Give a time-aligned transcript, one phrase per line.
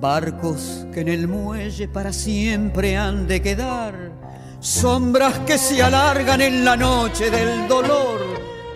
[0.00, 4.12] Barcos que en el muelle para siempre han de quedar,
[4.60, 8.20] sombras que se alargan en la noche del dolor,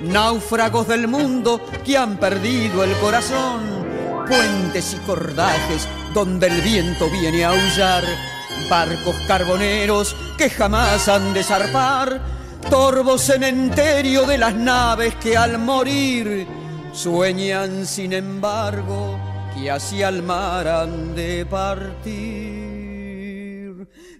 [0.00, 3.86] náufragos del mundo que han perdido el corazón,
[4.28, 8.02] puentes y cordajes donde el viento viene a aullar,
[8.68, 12.20] barcos carboneros que jamás han de zarpar,
[12.68, 16.48] torvo cementerio de las naves que al morir
[16.92, 22.12] Sueñan sin embargo que hacia el mar han de partir.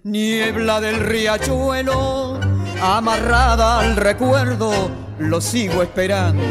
[0.03, 2.39] Niebla del riachuelo,
[2.81, 6.43] amarrada al recuerdo, lo sigo esperando.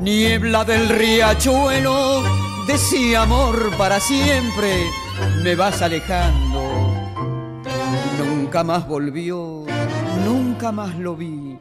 [0.00, 2.22] Niebla del riachuelo,
[2.66, 4.86] de ese amor para siempre,
[5.42, 6.60] me vas alejando.
[8.18, 9.64] Nunca más volvió,
[10.24, 11.58] nunca más lo vi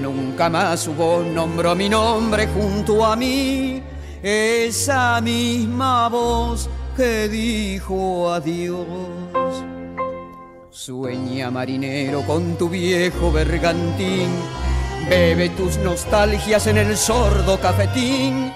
[0.00, 3.82] Nunca más voz nombró mi nombre junto a mí,
[4.24, 8.86] esa misma voz que dijo adiós.
[10.70, 14.30] Sueña marinero con tu viejo bergantín,
[15.10, 18.50] bebe tus nostalgias en el sordo cafetín.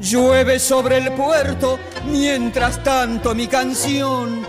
[0.00, 4.46] Llueve sobre el puerto, mientras tanto mi canción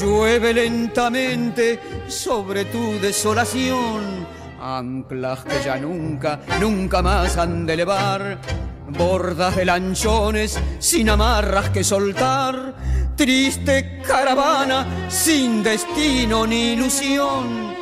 [0.00, 1.78] llueve lentamente
[2.08, 4.35] sobre tu desolación
[4.66, 8.40] anclas que ya nunca, nunca más han de elevar,
[8.88, 12.74] bordas de lanchones sin amarras que soltar,
[13.14, 17.72] triste caravana sin destino ni ilusión,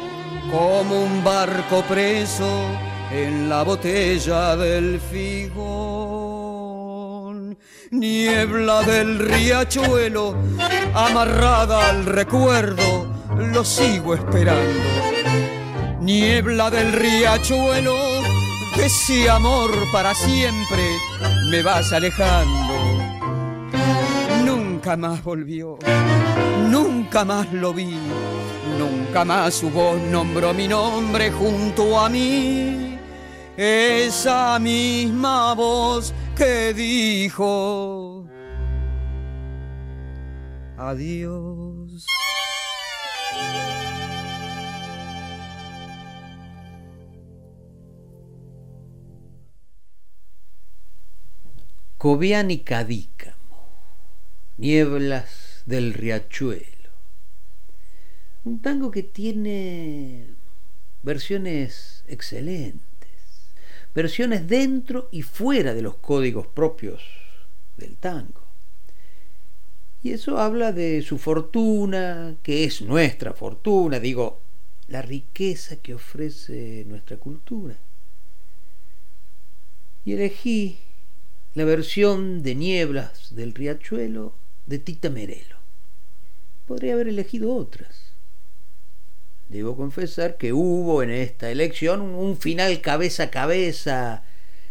[0.51, 2.67] como un barco preso
[3.11, 6.45] en la botella del figón.
[7.93, 10.37] Niebla del riachuelo,
[10.95, 13.07] amarrada al recuerdo,
[13.37, 15.14] lo sigo esperando
[16.05, 17.97] Niebla del riachuelo,
[18.77, 20.83] de ese amor para siempre
[21.51, 22.75] me vas alejando.
[24.45, 25.79] Nunca más volvió,
[26.69, 27.97] nunca más lo vi,
[28.79, 32.99] nunca más su voz nombró mi nombre junto a mí.
[33.57, 38.27] Esa misma voz que dijo
[40.77, 41.74] adiós.
[52.05, 53.67] Cobian y Cadícamo,
[54.59, 56.91] Nieblas del Riachuelo.
[58.45, 60.27] Un tango que tiene
[61.03, 63.09] versiones excelentes,
[63.95, 67.03] versiones dentro y fuera de los códigos propios
[67.79, 68.43] del tango.
[70.03, 74.43] Y eso habla de su fortuna, que es nuestra fortuna, digo,
[74.89, 77.79] la riqueza que ofrece nuestra cultura.
[80.05, 80.84] Y elegí
[81.55, 84.35] la versión de Nieblas del Riachuelo
[84.67, 85.57] de Tita Merelo.
[86.67, 88.13] Podría haber elegido otras.
[89.49, 94.25] Debo confesar que hubo en esta elección un final cabeza a cabeza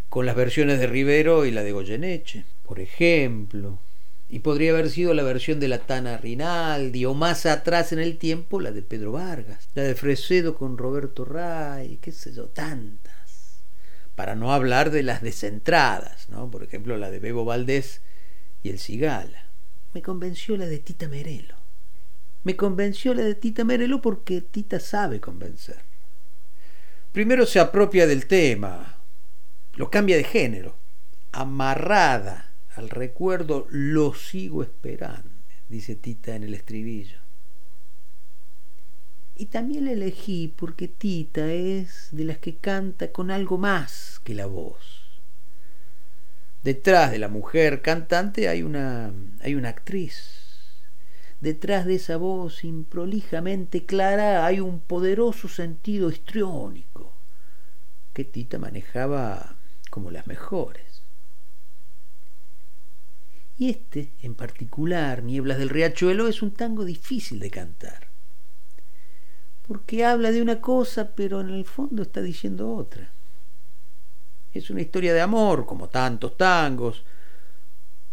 [0.09, 3.79] con las versiones de Rivero y la de Goyeneche, por ejemplo.
[4.27, 8.17] Y podría haber sido la versión de la Tana Rinaldi, o más atrás en el
[8.17, 13.22] tiempo la de Pedro Vargas, la de Fresedo con Roberto Ray, qué sé yo, tantas
[14.15, 16.49] para no hablar de las descentradas, ¿no?
[16.49, 18.01] por ejemplo la de Bebo Valdés
[18.61, 19.47] y el Cigala.
[19.93, 21.55] Me convenció la de Tita Merelo.
[22.43, 25.77] Me convenció la de Tita Merelo porque Tita sabe convencer.
[27.11, 28.97] Primero se apropia del tema,
[29.75, 30.75] lo cambia de género,
[31.31, 35.29] amarrada al recuerdo, lo sigo esperando,
[35.69, 37.22] dice Tita en el estribillo.
[39.35, 44.35] Y también la elegí porque Tita es de las que canta con algo más que
[44.35, 45.01] la voz.
[46.63, 50.39] Detrás de la mujer cantante hay una, hay una actriz.
[51.41, 57.11] Detrás de esa voz improlijamente clara hay un poderoso sentido histriónico
[58.13, 59.57] que Tita manejaba
[59.89, 61.01] como las mejores.
[63.57, 68.12] Y este, en particular, Nieblas del Riachuelo, es un tango difícil de cantar
[69.67, 73.11] porque habla de una cosa, pero en el fondo está diciendo otra.
[74.53, 77.03] Es una historia de amor, como tantos tangos,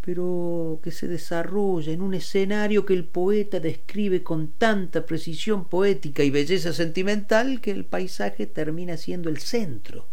[0.00, 6.23] pero que se desarrolla en un escenario que el poeta describe con tanta precisión poética
[6.23, 10.06] y belleza sentimental que el paisaje termina siendo el centro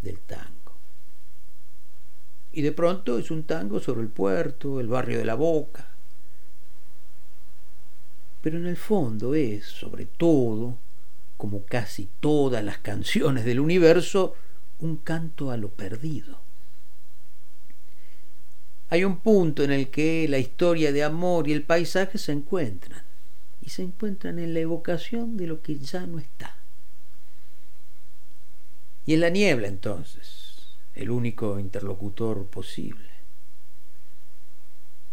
[0.00, 0.48] del tango.
[2.52, 5.97] Y de pronto es un tango sobre el puerto, el barrio de la Boca.
[8.40, 10.78] Pero en el fondo es, sobre todo,
[11.36, 14.34] como casi todas las canciones del universo,
[14.80, 16.40] un canto a lo perdido.
[18.90, 23.02] Hay un punto en el que la historia de amor y el paisaje se encuentran,
[23.60, 26.56] y se encuentran en la evocación de lo que ya no está.
[29.04, 33.08] Y en la niebla entonces, el único interlocutor posible.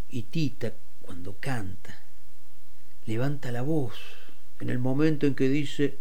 [0.09, 2.04] Y Tita, cuando canta,
[3.05, 3.95] levanta la voz
[4.59, 5.97] en el momento en que dice,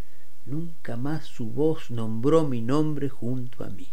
[0.47, 3.89] nunca más su voz nombró mi nombre junto a mí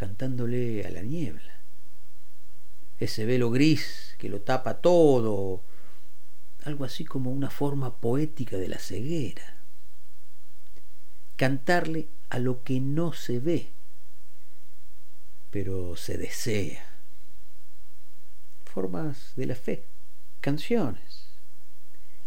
[0.00, 1.60] cantándole a la niebla.
[3.00, 5.60] Ese velo gris que lo tapa todo,
[6.64, 9.58] algo así como una forma poética de la ceguera.
[11.36, 13.68] Cantarle a lo que no se ve,
[15.50, 16.82] pero se desea.
[18.64, 19.84] Formas de la fe,
[20.40, 21.26] canciones.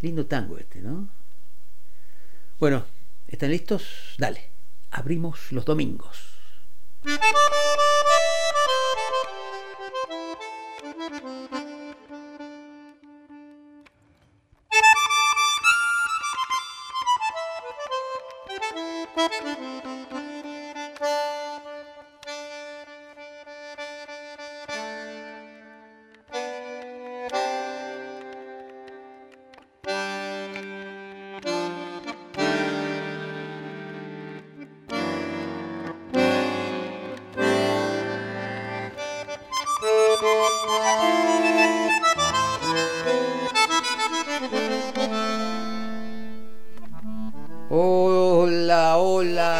[0.01, 1.10] Lindo tango este, ¿no?
[2.60, 2.86] Bueno,
[3.27, 4.15] ¿están listos?
[4.18, 4.50] Dale,
[4.92, 6.38] abrimos los domingos.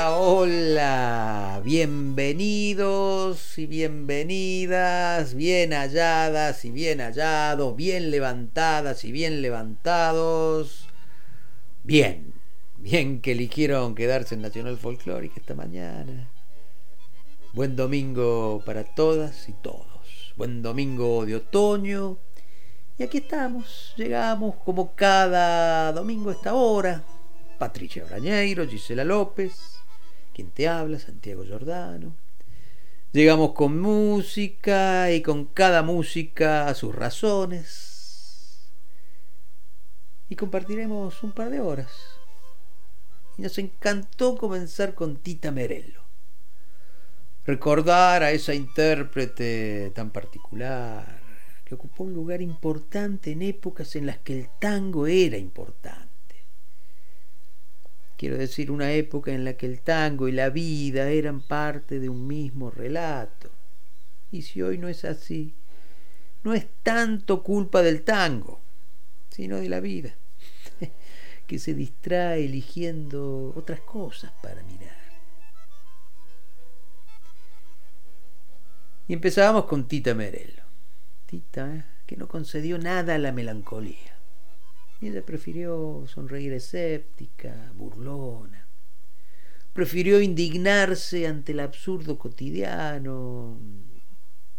[0.10, 1.62] hola.
[1.64, 10.88] Bienvenidos y bienvenidas, bien halladas y bien hallados, bien levantadas y bien levantados.
[11.84, 12.34] Bien,
[12.78, 16.30] bien que eligieron quedarse en Nacional Folclórica esta mañana.
[17.54, 20.34] Buen domingo para todas y todos.
[20.36, 22.18] Buen domingo de otoño.
[22.98, 27.04] Y aquí estamos, llegamos como cada domingo a esta hora,
[27.58, 29.83] Patricia Brañeiro, Gisela López,
[30.34, 32.16] quien te habla, Santiago Giordano.
[33.12, 38.72] Llegamos con música y con cada música a sus razones.
[40.30, 41.92] Y compartiremos un par de horas.
[43.38, 46.02] Y nos encantó comenzar con Tita Merello.
[47.46, 51.22] Recordar a esa intérprete tan particular,
[51.66, 56.03] que ocupó un lugar importante en épocas en las que el tango era importante
[58.24, 62.08] quiero decir, una época en la que el tango y la vida eran parte de
[62.08, 63.50] un mismo relato.
[64.32, 65.54] Y si hoy no es así,
[66.42, 68.62] no es tanto culpa del tango,
[69.30, 70.16] sino de la vida,
[71.48, 74.96] que se distrae eligiendo otras cosas para mirar.
[79.10, 80.64] Y empezábamos con Tita Merello.
[81.26, 81.84] Tita, ¿eh?
[82.06, 84.13] que no concedió nada a la melancolía.
[85.06, 88.66] Ella prefirió sonreír escéptica, burlona.
[89.74, 93.60] Prefirió indignarse ante el absurdo cotidiano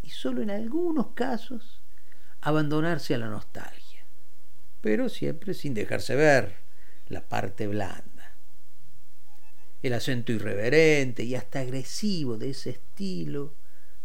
[0.02, 1.80] y solo en algunos casos
[2.42, 4.04] abandonarse a la nostalgia,
[4.82, 6.56] pero siempre sin dejarse ver
[7.08, 8.34] la parte blanda.
[9.82, 13.54] El acento irreverente y hasta agresivo de ese estilo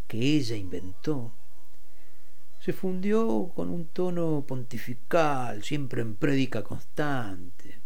[0.07, 1.33] que ella inventó
[2.59, 7.79] se fundió con un tono pontifical, siempre en prédica constante.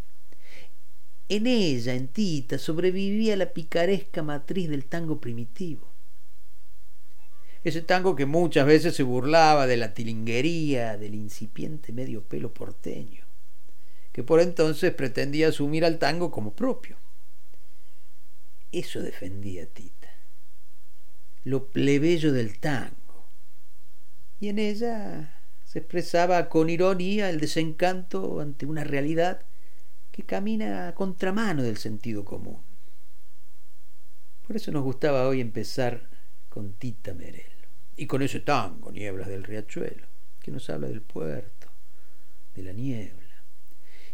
[1.30, 5.88] En ella, en Tita, sobrevivía la picaresca matriz del tango primitivo.
[7.63, 13.25] Ese tango que muchas veces se burlaba de la tilinguería del incipiente medio pelo porteño,
[14.12, 16.98] que por entonces pretendía asumir al tango como propio.
[18.72, 20.12] Eso defendía Tita,
[21.46, 23.03] lo plebeyo del tango
[24.44, 29.40] y en ella se expresaba con ironía el desencanto ante una realidad
[30.12, 32.60] que camina a contramano del sentido común.
[34.46, 36.10] Por eso nos gustaba hoy empezar
[36.50, 40.08] con Tita Merello y con ese tango, Nieblas del Riachuelo,
[40.42, 41.70] que nos habla del puerto,
[42.54, 43.46] de la niebla.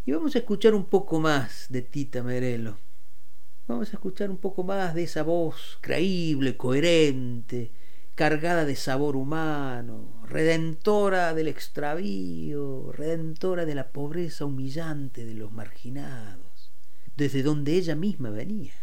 [0.05, 2.77] Y vamos a escuchar un poco más de Tita Merello,
[3.67, 7.71] Vamos a escuchar un poco más de esa voz creíble, coherente,
[8.19, 16.69] cargada de sabor humano, redentora del extravío, redentora de la pobreza humillante de los marginados,
[17.15, 18.73] desde donde ella misma venía.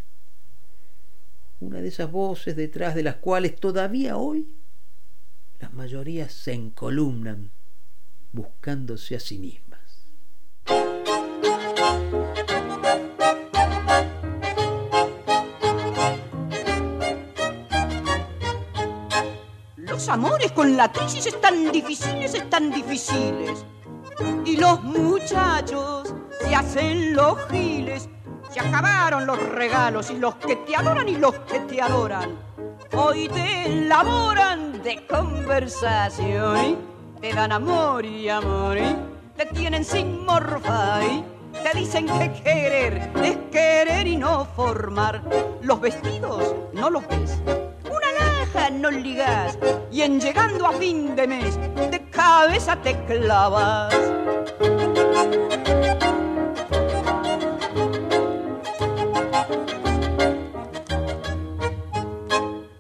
[1.61, 4.57] Una de esas voces detrás de las cuales todavía hoy
[5.61, 7.51] las mayorías se encolumnan
[8.33, 10.07] buscándose a sí mismas.
[20.09, 23.65] Amores con la crisis están difíciles, están difíciles.
[24.45, 28.09] Y los muchachos se hacen los giles.
[28.51, 32.37] Se acabaron los regalos y los que te adoran y los que te adoran.
[32.97, 36.79] Hoy te elaboran de conversación.
[37.21, 38.79] Te dan amor y amor.
[39.37, 41.03] Te tienen sin morfar
[41.63, 45.23] te dicen que querer es querer y no formar.
[45.63, 47.39] Los vestidos no los ves.
[48.73, 49.59] No ligas.
[49.93, 51.59] Y en llegando a fin de mes,
[51.91, 53.95] de cabeza te clavas.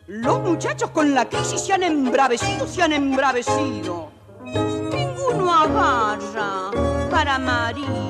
[0.08, 4.10] Los muchachos con la crisis se han embravecido, se han embravecido.
[4.44, 6.70] Ninguno agarra
[7.10, 8.06] para marido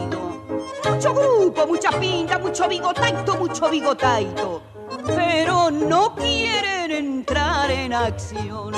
[0.96, 4.75] mucho grupo, mucha pinta, mucho bigotaito, mucho bigotaito.
[5.06, 8.74] Pero no quieren entrar en acción.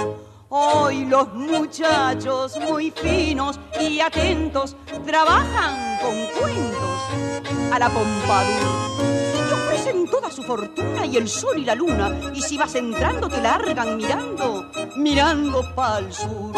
[0.51, 8.99] Hoy los muchachos muy finos y atentos trabajan con cuentos a la pompadour.
[9.49, 12.19] Te ofrecen toda su fortuna y el sol y la luna.
[12.35, 16.55] Y si vas entrando te largan mirando, mirando pa'l sur.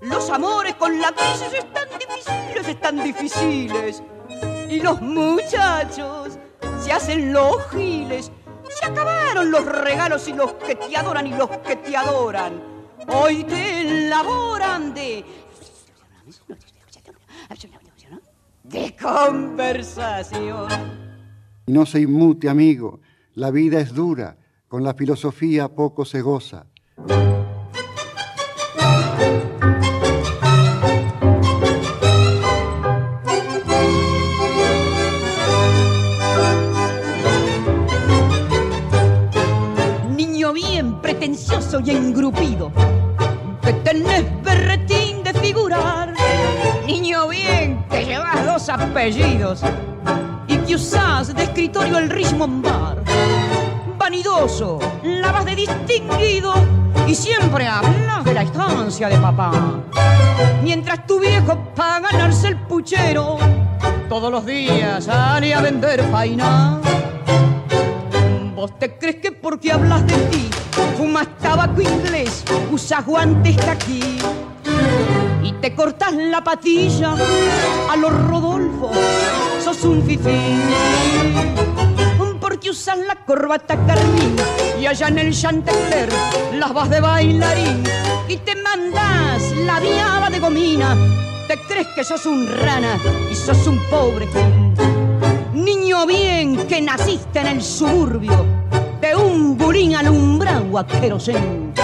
[0.00, 4.02] Los amores con la crisis están difíciles, están difíciles
[4.68, 6.38] y los muchachos
[6.80, 8.30] se hacen los giles.
[8.78, 12.62] Se acabaron los regalos y los que te adoran y los que te adoran.
[13.08, 15.24] Hoy te elaboran de...
[18.64, 20.68] de conversación.
[21.66, 23.00] No se inmute, amigo.
[23.34, 24.36] La vida es dura.
[24.68, 26.66] Con la filosofía poco se goza.
[41.70, 42.72] Y engrupido,
[43.62, 46.14] que tenés berretín de figurar,
[46.86, 49.60] niño bien que llevas dos apellidos
[50.46, 52.08] y que usás de escritorio el
[52.62, 53.04] bar
[53.98, 56.54] vanidoso, la vas de distinguido
[57.06, 59.52] y siempre hablas de la estancia de papá.
[60.62, 63.36] Mientras tu viejo para ganarse el puchero,
[64.08, 66.80] todos los días sale a vender faina.
[68.58, 70.50] ¿Vos te crees que porque hablas de ti
[70.96, 74.00] Fumas tabaco inglés, usas guantes aquí
[75.44, 77.14] y te cortas la patilla
[77.88, 78.90] a los Rodolfo,
[79.62, 80.58] sos un fifí.
[82.40, 84.34] Porque usas la corbata carmín
[84.80, 86.08] y allá en el Chantecler
[86.54, 87.84] las vas de bailarín
[88.26, 90.96] y te mandas la viaba de gomina.
[91.46, 92.98] Te crees que sos un rana
[93.30, 94.26] y sos un pobre
[95.58, 98.46] Niño bien que naciste en el suburbio
[99.00, 101.74] de un burín alumbrado a querosén,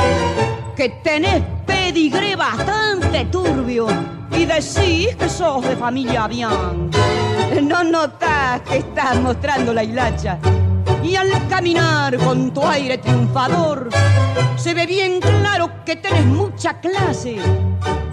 [0.76, 3.88] que tenés pedigré bastante turbio
[4.30, 6.88] y decís que sos de familia bien.
[7.64, 10.38] No notas que estás mostrando la hilacha
[11.02, 13.88] y al caminar con tu aire triunfador
[14.54, 17.38] se ve bien claro que tenés mucha clase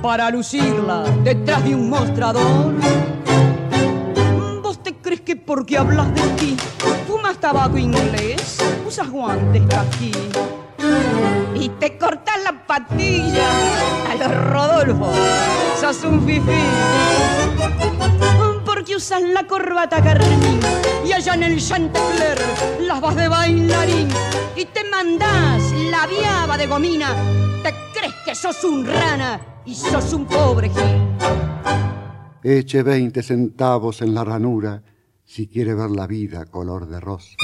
[0.01, 2.73] para lucirla detrás de un mostrador.
[5.11, 6.57] ¿Vos te crees que porque hablas de ti
[7.05, 8.59] fumas tabaco inglés?
[8.87, 10.09] usas guantes aquí
[11.53, 13.45] y te cortas la patilla
[14.09, 15.11] a los Rodolfo.
[15.81, 16.63] Sos un fifí.
[18.65, 20.61] Porque usas la corbata carmín
[21.05, 22.39] y allá en el Chantecler
[22.79, 24.07] las vas de bailarín
[24.55, 27.13] y te mandás la viaba de gomina.
[27.63, 31.01] Te crees que sos un rana y sos un pobre gil.
[32.43, 34.81] Eche 20 centavos en la ranura
[35.33, 37.37] si quiere ver la vida color de rosa.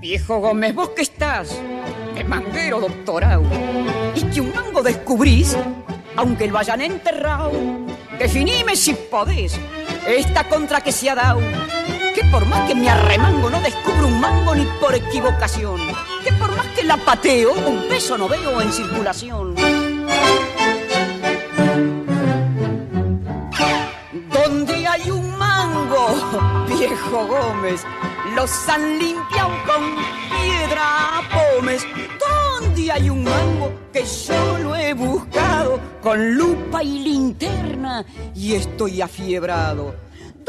[0.00, 1.60] Viejo Gómez, vos que estás
[2.14, 3.42] de manguero doctorado
[4.14, 5.56] y que un mango descubrís,
[6.14, 7.50] aunque lo hayan enterrado,
[8.16, 9.58] definime si podés
[10.06, 11.40] esta contra que se ha dado.
[12.14, 15.80] ¿Qué por más que me arremango no descubro un mango ni por equivocación,
[16.22, 19.54] que por más que la pateo un peso no veo en circulación.
[24.30, 27.82] Donde hay un mango, viejo Gómez,
[28.34, 29.96] los han limpiado con
[30.30, 31.86] piedra pomes.
[32.20, 39.02] Donde hay un mango que yo lo he buscado con lupa y linterna y estoy
[39.02, 39.94] afiebrado.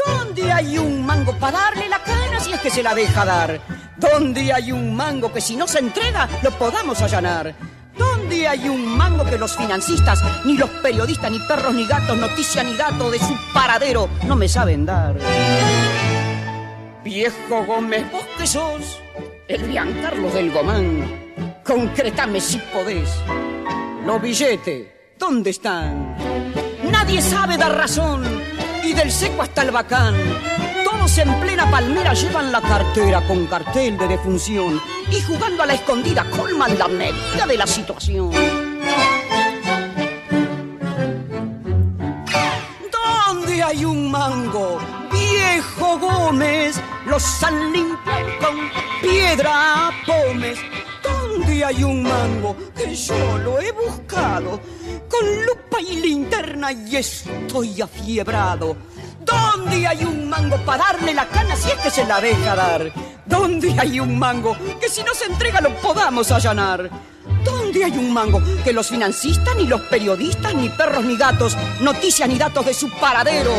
[0.06, 3.60] ¿Dónde hay un mango para darle la cana si es que se la deja dar?
[3.96, 7.54] ¿Dónde hay un mango que si no se entrega lo podamos allanar?
[7.96, 12.64] ¿Dónde hay un mango que los financistas, ni los periodistas, ni perros, ni gatos, noticia
[12.64, 15.16] ni dato de su paradero no me saben dar?
[17.04, 19.00] Viejo Gómez, vos que sos
[19.46, 21.23] el Carlos del Gomán,
[21.64, 23.08] concretame si podés.
[24.04, 24.86] Los billetes,
[25.18, 26.14] ¿dónde están?
[26.90, 28.22] Nadie sabe dar razón
[28.82, 30.14] y del seco hasta el bacán.
[30.84, 34.80] Todos en plena palmera llevan la cartera con cartel de defunción
[35.10, 38.30] y jugando a la escondida colman la medida de la situación.
[42.92, 44.78] ¿Dónde hay un mango?
[45.10, 50.58] Viejo Gómez, los han limpiado con piedra pomes.
[51.34, 52.56] ¿Dónde hay un mango?
[52.76, 54.60] Que yo lo he buscado
[55.08, 58.76] con lupa y linterna y estoy afiebrado.
[59.20, 62.92] ¿Dónde hay un mango para darle la cana si es que se la deja dar?
[63.26, 66.88] ¿Dónde hay un mango que si no se entrega lo podamos allanar?
[67.42, 72.28] ¿Dónde hay un mango que los financistas, ni los periodistas, ni perros, ni gatos, noticias
[72.28, 73.54] ni datos de su paradero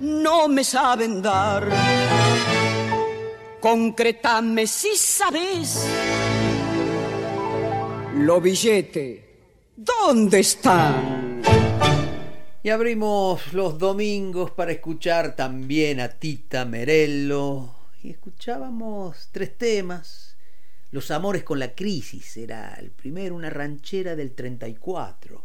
[0.00, 1.68] no me saben dar?
[3.60, 5.86] Concretame si sabes
[8.16, 9.24] lo billete
[9.76, 11.42] ¿Dónde están?
[12.62, 17.74] Y abrimos los domingos para escuchar también a Tita Merello.
[18.02, 20.36] Y escuchábamos tres temas.
[20.92, 25.44] Los amores con la crisis era el primero, una ranchera del 34,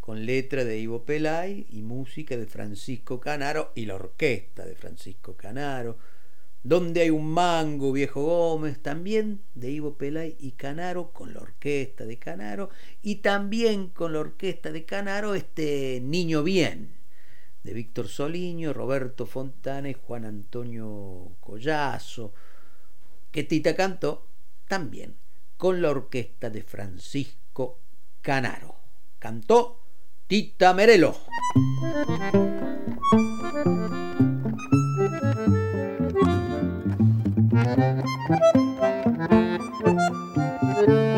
[0.00, 5.36] con letra de Ivo Pelay y música de Francisco Canaro y la orquesta de Francisco
[5.36, 5.98] Canaro
[6.64, 12.04] donde hay un mango, viejo Gómez, también de Ivo Pelay y Canaro, con la orquesta
[12.04, 12.70] de Canaro,
[13.02, 16.94] y también con la orquesta de Canaro, este Niño Bien,
[17.64, 22.32] de Víctor Soliño, Roberto Fontana y Juan Antonio Collazo,
[23.30, 24.28] que Tita cantó
[24.68, 25.16] también
[25.56, 27.80] con la orquesta de Francisco
[28.20, 28.76] Canaro.
[29.18, 29.80] Cantó
[30.26, 31.16] Tita Merelo.
[37.64, 38.06] Thank
[40.88, 41.11] you.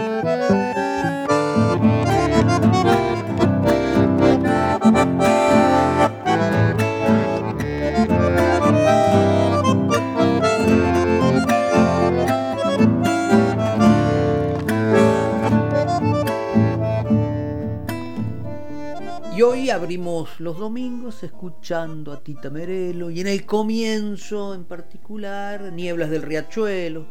[19.37, 25.73] Y hoy abrimos los domingos escuchando a Tita Merelo y en el comienzo en particular
[25.73, 27.09] Nieblas del Riachuelo,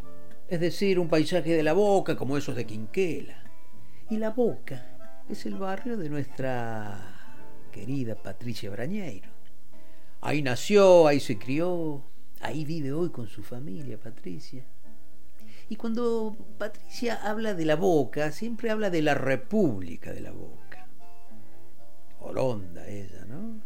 [0.48, 3.44] es decir, un paisaje de la Boca como esos de Quinquela.
[4.10, 4.96] Y la Boca
[5.28, 9.30] es el barrio de nuestra querida Patricia Brañeiro.
[10.22, 12.06] Ahí nació, ahí se crió,
[12.40, 14.64] ahí vive hoy con su familia Patricia.
[15.68, 20.63] Y cuando Patricia habla de la Boca, siempre habla de la República de la Boca
[22.24, 23.62] Holanda ella, ¿no?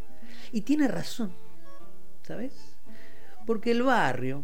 [0.51, 1.33] Y tiene razón,
[2.23, 2.53] ¿sabes?
[3.45, 4.43] Porque el barrio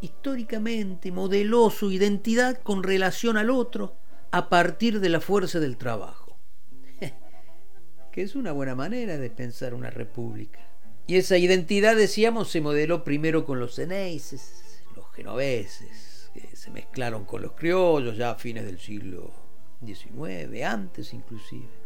[0.00, 3.96] históricamente modeló su identidad con relación al otro
[4.30, 6.36] a partir de la fuerza del trabajo.
[8.12, 10.60] que es una buena manera de pensar una república.
[11.06, 17.24] Y esa identidad, decíamos, se modeló primero con los ceneices, los genoveses, que se mezclaron
[17.24, 19.32] con los criollos ya a fines del siglo
[19.84, 21.77] XIX, antes inclusive.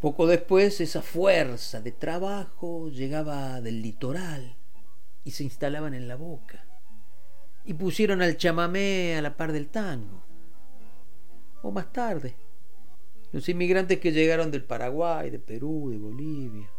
[0.00, 4.56] Poco después esa fuerza de trabajo llegaba del litoral
[5.24, 6.64] y se instalaban en la boca
[7.66, 10.22] y pusieron al chamamé a la par del tango.
[11.60, 12.34] O más tarde,
[13.32, 16.70] los inmigrantes que llegaron del Paraguay, de Perú, de Bolivia,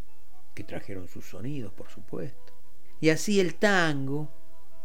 [0.56, 2.54] que trajeron sus sonidos, por supuesto.
[3.00, 4.32] Y así el tango,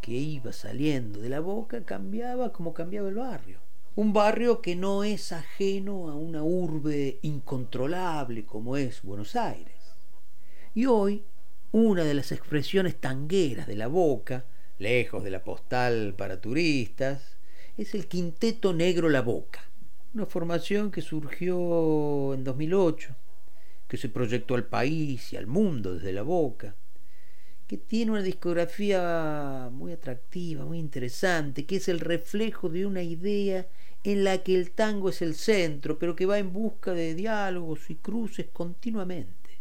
[0.02, 3.65] que iba saliendo de la boca, cambiaba como cambiaba el barrio
[3.96, 9.96] un barrio que no es ajeno a una urbe incontrolable como es Buenos Aires.
[10.74, 11.24] Y hoy,
[11.72, 14.44] una de las expresiones tangueras de la boca,
[14.78, 17.38] lejos de la postal para turistas,
[17.78, 19.64] es el Quinteto Negro La Boca,
[20.12, 23.16] una formación que surgió en 2008,
[23.88, 26.76] que se proyectó al país y al mundo desde la boca,
[27.66, 33.66] que tiene una discografía muy atractiva, muy interesante, que es el reflejo de una idea
[34.06, 37.90] en la que el tango es el centro, pero que va en busca de diálogos
[37.90, 39.58] y cruces continuamente.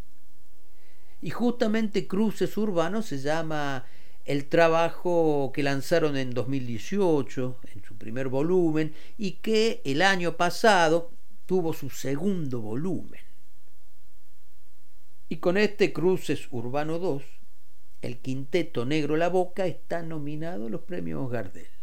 [1.24, 3.88] Y justamente Cruces Urbanos se llama
[4.24, 11.10] el trabajo que lanzaron en 2018, en su primer volumen, y que el año pasado
[11.48, 13.22] tuvo su segundo volumen.
[15.28, 17.24] Y con este Cruces Urbano 2,
[18.04, 21.75] el quinteto Negro La Boca está nominado a los premios Gardel.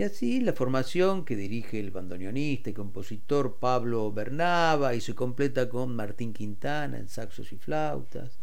[0.00, 5.68] Y así la formación que dirige el bandoneonista y compositor Pablo Bernaba y se completa
[5.68, 8.38] con Martín Quintana en saxos y flautas,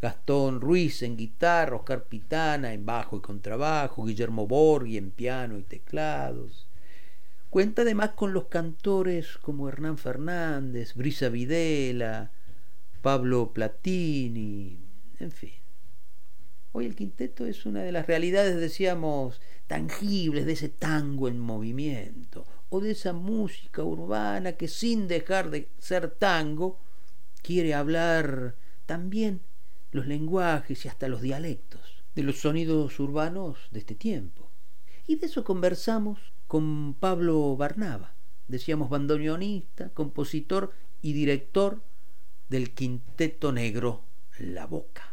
[0.00, 5.64] Gastón Ruiz en guitarra, Oscar Pitana en bajo y contrabajo, Guillermo Borghi en piano y
[5.64, 6.68] teclados.
[7.48, 12.30] Cuenta además con los cantores como Hernán Fernández, Brisa Videla,
[13.02, 14.78] Pablo Platini,
[15.18, 15.54] en fin.
[16.70, 22.44] Hoy el quinteto es una de las realidades, decíamos, tangibles de ese tango en movimiento,
[22.70, 26.80] o de esa música urbana que sin dejar de ser tango,
[27.40, 29.42] quiere hablar también
[29.92, 34.50] los lenguajes y hasta los dialectos de los sonidos urbanos de este tiempo.
[35.06, 38.14] Y de eso conversamos con Pablo Barnaba,
[38.48, 41.80] decíamos bandoneonista, compositor y director
[42.48, 44.02] del Quinteto Negro
[44.40, 45.09] La Boca.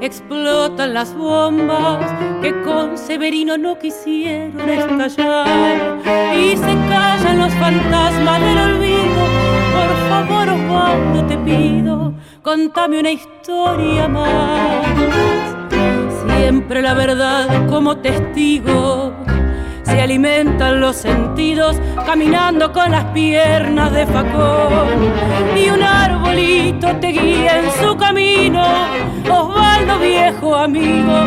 [0.00, 2.04] Explotan las bombas
[2.40, 5.98] que con Severino no quisieron estallar
[6.34, 9.22] y se callan los fantasmas del olvido.
[9.74, 14.86] Por favor, Osvaldo, te pido, contame una historia más.
[16.26, 19.12] Siempre la verdad como testigo
[19.88, 24.88] se alimentan los sentidos caminando con las piernas de facón.
[25.56, 28.62] Y un arbolito te guía en su camino
[29.30, 31.18] Osvaldo viejo amigo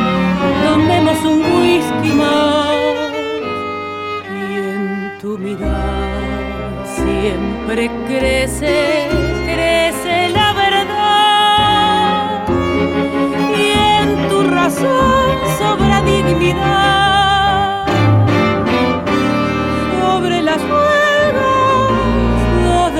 [0.64, 2.74] tomemos un whisky más.
[4.30, 9.08] Y en tu mirar siempre crece
[9.46, 12.48] crece la verdad.
[13.58, 13.72] Y
[14.02, 15.26] en tu razón
[15.60, 17.11] sobra dignidad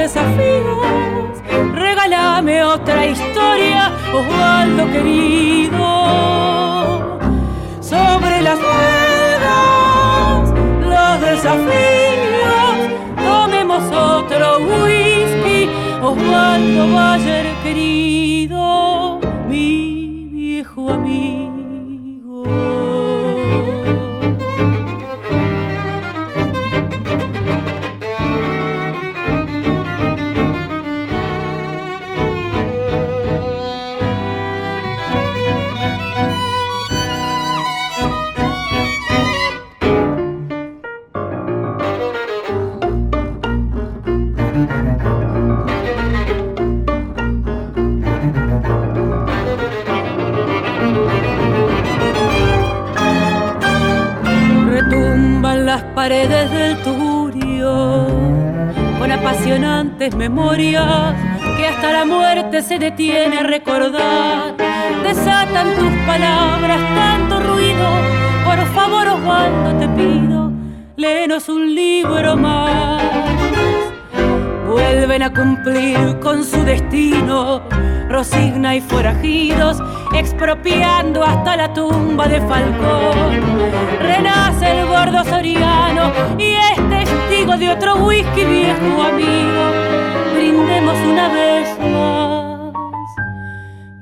[0.02, 1.38] desafíos.
[1.74, 5.86] Regálame otra historia, Osvaldo querido.
[7.80, 10.50] Sobre las ruedas,
[10.94, 12.76] los desafíos.
[13.16, 15.70] Tomemos otro whisky,
[16.02, 21.51] Osvaldo Bayer querido, mi viejo amigo.
[60.10, 61.16] Memorias
[61.58, 64.56] que hasta la muerte se detiene a recordar.
[65.04, 67.88] Desatan tus palabras tanto ruido,
[68.44, 70.52] por favor Osvaldo te pido,
[70.96, 73.04] léenos un libro más.
[74.68, 77.62] Vuelven a cumplir con su destino
[78.10, 79.78] Rosigna y forajidos,
[80.14, 83.42] expropiando hasta la tumba de Falcón.
[84.02, 89.81] Renace el gordo soriano y es testigo de otro whisky viejo amigo.
[90.52, 92.74] Brindemos una vez más.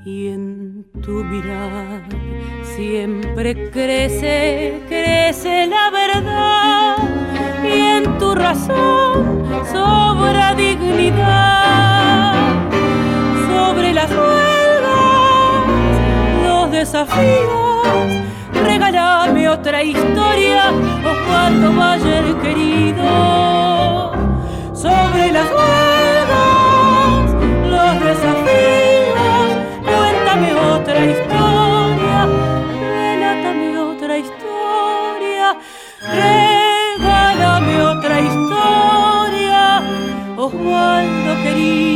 [0.03, 2.01] Y en tu mirar
[2.75, 6.97] siempre crece, crece la verdad.
[7.63, 12.33] Y en tu razón sobra dignidad
[13.47, 15.67] sobre las huelgas,
[16.47, 18.09] los desafíos.
[18.65, 20.71] Regálame otra historia,
[21.05, 24.13] Osvaldo Bayer querido,
[24.73, 25.47] sobre las
[30.99, 32.27] otra historia,
[32.91, 35.57] relátame otra historia,
[36.01, 39.81] regálame otra historia,
[40.35, 41.89] Osvaldo querido.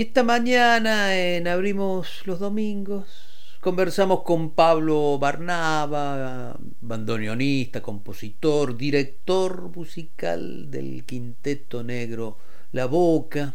[0.00, 3.06] Y esta mañana en Abrimos los Domingos
[3.60, 12.38] conversamos con Pablo Barnaba, bandoneonista, compositor, director musical del Quinteto Negro
[12.72, 13.52] La Boca.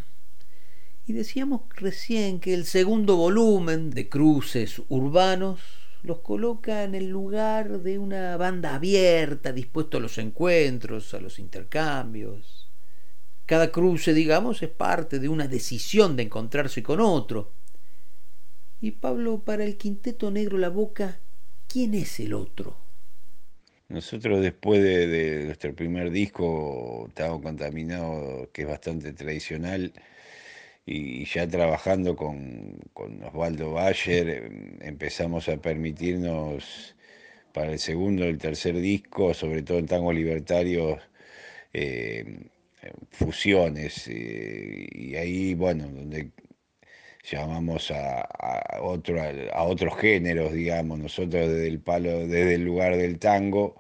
[1.08, 5.62] Y decíamos recién que el segundo volumen de Cruces Urbanos
[6.03, 11.39] los coloca en el lugar de una banda abierta, dispuesto a los encuentros, a los
[11.39, 12.64] intercambios
[13.45, 17.51] cada cruce, digamos, es parte de una decisión de encontrarse con otro.
[18.81, 21.19] Y Pablo, para el Quinteto Negro La Boca,
[21.67, 22.77] ¿quién es el otro?
[23.88, 29.93] Nosotros después de, nuestro primer disco, Estado Contaminado, que es bastante tradicional,
[30.86, 36.95] y ya trabajando con, Osvaldo Bayer, em, empezamos a permitirnos
[37.53, 40.99] para el segundo el tercer disco, sobre todo en tango libertarios,
[41.73, 42.49] eh,
[43.11, 46.31] fusiones eh, y ahí, bueno, donde
[47.23, 48.27] llamamos a,
[48.81, 49.21] otro,
[49.53, 53.75] a, otros géneros, digamos, nosotros desde el palo, desde el lugar del tango,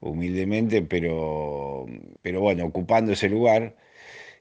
[0.00, 1.86] humildemente, pero,
[2.22, 3.76] pero bueno, ocupando ese lugar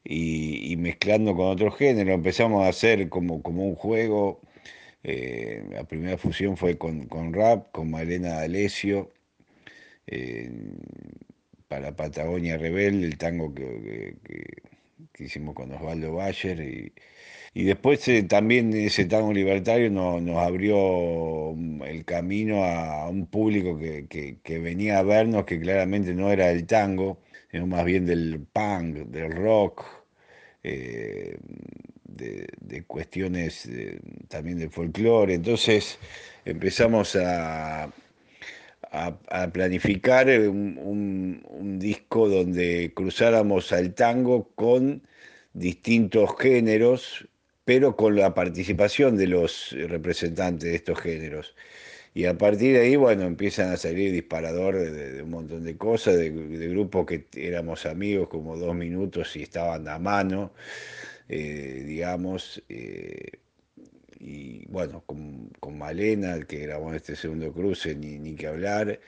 [0.03, 4.41] y, mezclando con otros géneros, empezamos a hacer como, como un juego.
[5.03, 9.11] Eh, la primera fusión fue con, rap, con Malena D'Alessio.
[10.07, 10.51] Eh,
[11.73, 14.15] para Patagonia Rebelde, el tango que,
[15.17, 16.59] hicimos con Osvaldo Bayer.
[17.55, 23.77] Y, después eh, también ese tango libertario nos, abrió mm, el camino a un público
[23.79, 27.17] que, venía a vernos, que claramente no era del tango,
[27.51, 29.83] sino más bien del punk, del rock.
[30.63, 31.38] Eh,
[32.05, 33.67] de, cuestiones
[34.29, 35.33] también del folclore.
[35.33, 35.97] Entonces
[36.45, 37.91] empezamos a,
[38.93, 45.01] a, planificar un, disco donde cruzáramos al tango con
[45.53, 47.27] distintos géneros,
[47.65, 51.56] pero con la participación de los representantes de estos géneros.
[52.13, 56.15] Y a partir de ahí, bueno, empiezan a salir disparadores de, un montón de cosas,
[56.17, 60.53] de, grupos que éramos amigos como dos minutos y estaban a mano,
[61.29, 62.63] eh, digamos.
[62.69, 63.42] Eh,
[64.23, 68.99] y bueno, con, con, Malena, que grabó este segundo cruce, ni, ni que hablar.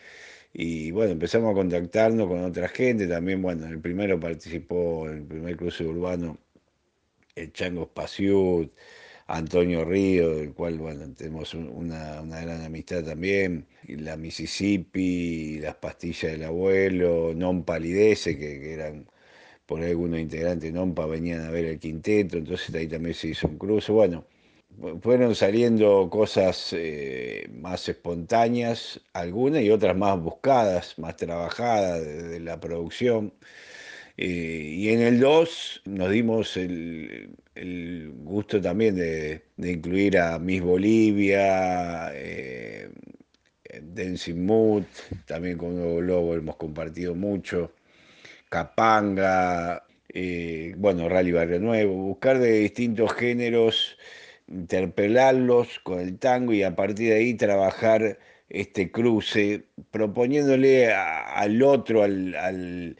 [0.54, 5.24] Y bueno, empezamos a contactarnos con otra gente, también, bueno, el primero participó en el
[5.26, 6.38] primer cruce urbano
[7.36, 8.72] el Chango Spaciut,
[9.28, 16.44] Antonio Río, del cual, bueno, tenemos una, gran amistad también, la Mississippi, las pastillas del
[16.44, 19.08] abuelo, Non Palidece, que, que eran
[19.66, 23.48] por algunos integrantes de NOMPA venían a ver el quinteto, entonces ahí también se hizo
[23.48, 24.26] un cruce, bueno,
[25.02, 32.60] fueron saliendo cosas eh, más espontáneas, algunas y otras más buscadas, más trabajadas de, la
[32.60, 33.34] producción.
[34.18, 34.28] Eh,
[34.78, 37.30] y en el 2 nos dimos el,
[38.24, 42.90] gusto también de, incluir a Miss Bolivia, eh,
[43.82, 44.84] Dancing Mood,
[45.26, 47.72] también con Nuevo Globo hemos compartido mucho,
[48.50, 49.86] Capanga,
[50.18, 53.98] eh, bueno, Rally Barrio Nuevo, buscar de distintos géneros
[54.48, 62.04] interpelarlos con el tango y a partir de ahí trabajar este cruce, proponiéndole al otro,
[62.04, 62.96] al,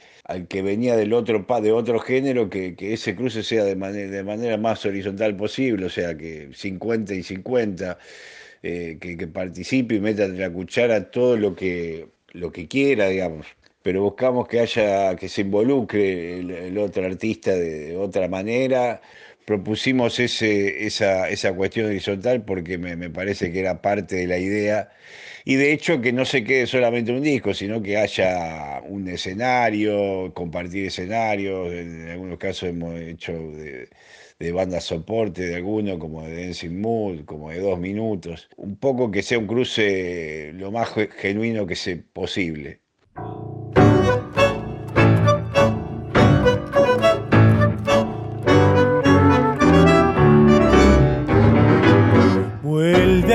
[0.50, 4.58] que venía del otro, de otro género, que, ese cruce sea de, manera, de manera
[4.58, 7.98] más horizontal posible, o sea, que 50 y 50,
[8.64, 13.48] eh, que, participe y meta la cuchara todo lo que, lo que quiera, digamos.
[13.84, 19.00] Pero buscamos que haya, que se involucre el, otro artista de otra manera,
[19.46, 24.90] propusimos ese, esa, esa, cuestión horizontal porque me, parece que era parte de la idea.
[25.46, 30.34] Y de hecho que no se quede solamente un disco, sino que haya un escenario,
[30.34, 31.72] compartir escenarios.
[31.72, 33.88] En algunos casos hemos hecho de,
[34.40, 38.50] de banda soporte de alguno, como de Dancing Mood, como de dos minutos.
[38.58, 42.82] Un poco que sea un cruce lo más genuino que sea posible.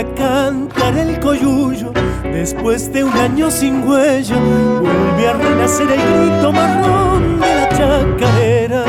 [0.01, 4.35] A cantar el coyuyo después de un año sin huella.
[4.81, 8.85] Vuelve a renacer el grito marrón de la chacarera.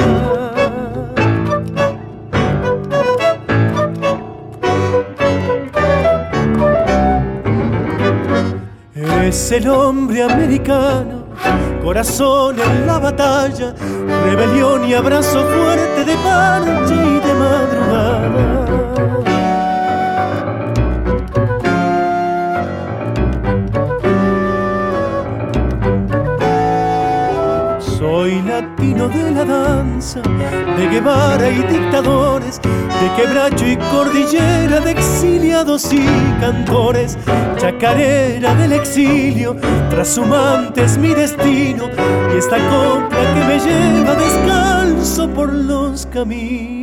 [9.26, 11.26] Es el hombre americano,
[11.84, 13.76] corazón en la batalla,
[14.24, 18.71] rebelión y abrazo fuerte de parche y de madrugada.
[29.10, 36.06] De la danza, de Guevara y dictadores, de quebracho y cordillera, de exiliados y
[36.40, 37.18] cantores,
[37.58, 39.56] chacarera del exilio,
[39.90, 41.90] trashumantes mi destino,
[42.34, 46.82] y esta copla que me lleva descalzo por los caminos.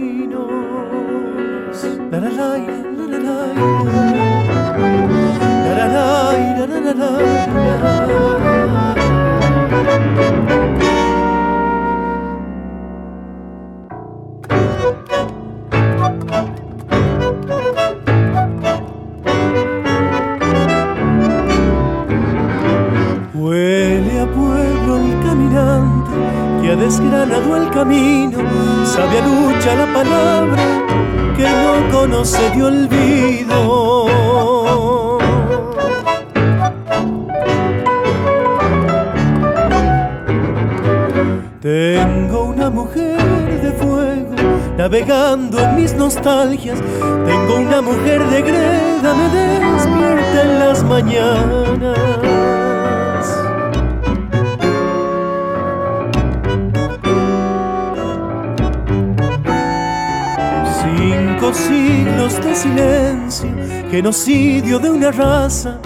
[26.88, 28.38] Desgranado el camino,
[28.86, 30.62] sabe a lucha la palabra
[31.36, 34.38] que no conoce de olvido.
[41.60, 44.34] Tengo una mujer de fuego
[44.78, 46.78] navegando en mis nostalgias.
[47.26, 52.37] Tengo una mujer de greda, me despierta en las mañanas.
[61.48, 63.48] Cinco siglos de silencio,
[63.90, 65.78] genocidio de una raza,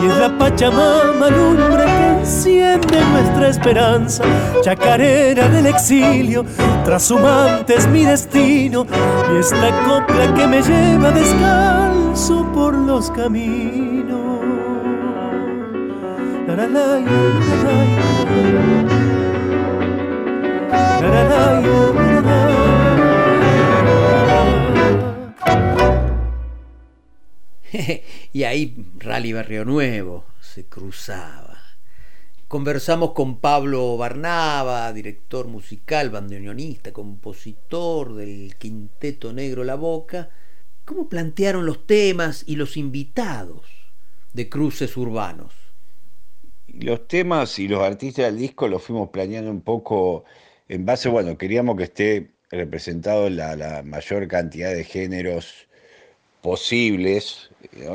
[0.00, 4.22] y es la Pachamama lumbre que enciende nuestra esperanza,
[4.62, 6.44] chacarera del exilio,
[6.84, 8.86] trashumantes mi destino,
[9.34, 13.88] y esta copla que me lleva descalzo por los caminos.
[28.32, 31.58] y ahí Rally Barrio Nuevo se cruzaba.
[32.46, 40.30] Conversamos con Pablo Barnaba, director musical, bandoneonista, compositor del Quinteto Negro La Boca,
[40.86, 43.66] cómo plantearon los temas y los invitados
[44.32, 45.52] de cruces urbanos.
[46.68, 50.24] Los temas y los artistas del disco los fuimos planeando un poco
[50.68, 55.67] en base, bueno, queríamos que esté representado la, la mayor cantidad de géneros
[56.42, 57.50] posibles,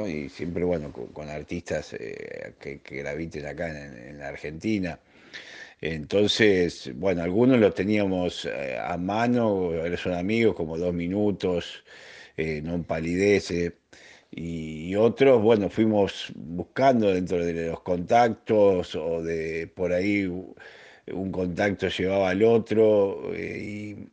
[0.08, 5.00] y siempre, bueno, con, artistas eh, que, graviten acá en, en, la Argentina.
[5.82, 11.84] Entonces, bueno, algunos los teníamos eh, a mano, son amigos, como dos minutos,
[12.38, 13.78] eh, no palidece.
[14.32, 21.88] Y, otros, bueno, fuimos buscando dentro de los contactos o de por ahí un contacto
[21.90, 24.08] llevaba al otro y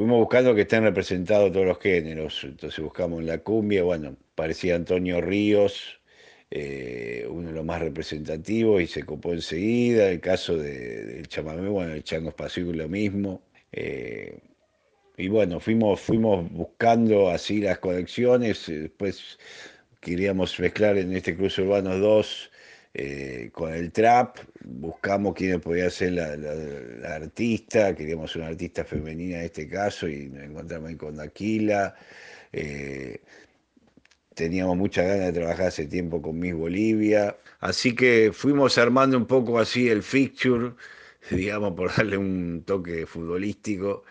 [0.00, 2.42] fuimos buscando que estén representados todos los géneros.
[2.44, 6.00] Entonces buscamos la cumbia, bueno, parecía Antonio Ríos,
[6.50, 10.08] eh, uno de los más representativos, y se copó enseguida.
[10.08, 13.42] El caso del de, de chamamé, bueno, el Chango Espacio lo mismo.
[13.72, 14.38] Eh,
[15.18, 18.68] y bueno, fuimos, fuimos buscando así las conexiones.
[18.68, 19.38] Después
[20.00, 22.49] queríamos mezclar en este cruce urbano 2
[22.92, 28.84] eh, con el trap, buscamos quién podía ser la, la, la, artista, queríamos una artista
[28.84, 31.94] femenina en este caso y nos encontramos ahí con Aquila.
[32.52, 33.20] Eh,
[34.34, 39.26] teníamos muchas ganas de trabajar hace tiempo con Miss Bolivia, así que fuimos armando un
[39.26, 40.74] poco así el fixture,
[41.30, 44.04] digamos, por darle un toque futbolístico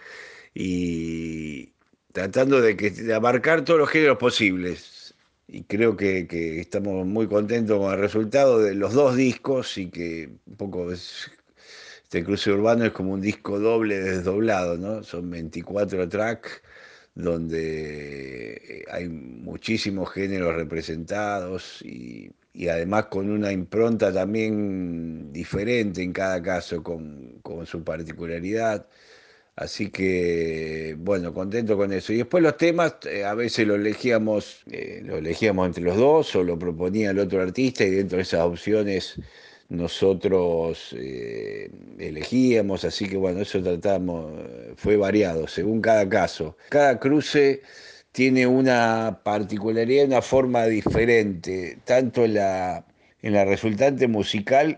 [0.53, 1.73] y
[2.13, 4.98] tratando de, que, de abarcar todos los géneros posibles
[5.51, 9.89] y creo que, que, estamos muy contentos con el resultado de los dos discos y
[9.89, 11.31] que un poco es,
[12.03, 15.03] este cruce urbano es como un disco doble desdoblado, ¿no?
[15.03, 16.61] Son 24 tracks
[17.15, 26.41] donde hay muchísimos géneros representados y, y, además con una impronta también diferente en cada
[26.41, 28.87] caso, con, con su particularidad.
[29.59, 32.13] Así que, bueno, contento con eso.
[32.13, 36.33] Y después los temas, eh, a veces los elegíamos, eh, lo elegíamos entre los dos
[36.37, 39.19] o lo proponía el otro artista y dentro de esas opciones
[39.67, 44.31] nosotros eh, elegíamos, así que bueno, eso tratamos,
[44.77, 46.55] fue variado según cada caso.
[46.69, 47.61] Cada cruce
[48.13, 52.85] tiene una particularidad, una forma diferente, tanto en la,
[53.21, 54.77] en la resultante musical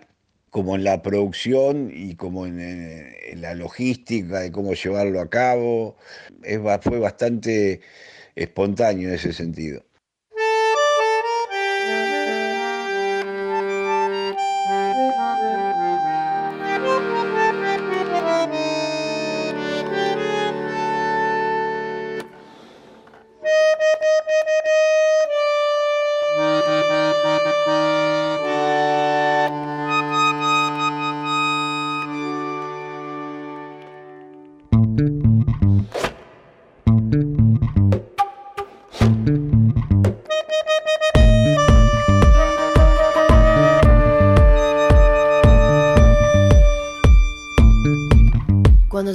[0.52, 5.98] como en la producción y como en, la logística de cómo llevarlo a cabo.
[6.44, 7.82] Es, fue bastante
[8.36, 9.84] espontáneo en ese sentido.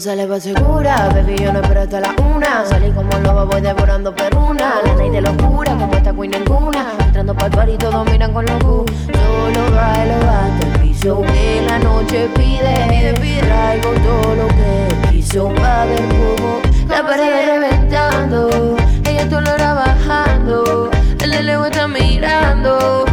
[0.06, 2.64] Sale va segura, baby, yo no espero hasta la una.
[2.64, 4.80] Salí como lobo, voy devorando perruna.
[4.84, 6.92] La night de locura, como esta queen ninguna.
[7.00, 8.92] Entrando pa'l par y todos miran con locura.
[9.04, 12.86] Solo bailo hasta el piso que la noche pide.
[12.88, 13.40] Pide, pide.
[13.40, 16.60] Traigo todo lo que quiso pa' del jugo.
[16.88, 18.76] La pared reventando,
[19.08, 20.90] ella todo lo era bajando.
[21.18, 23.06] El de lejos está mirando.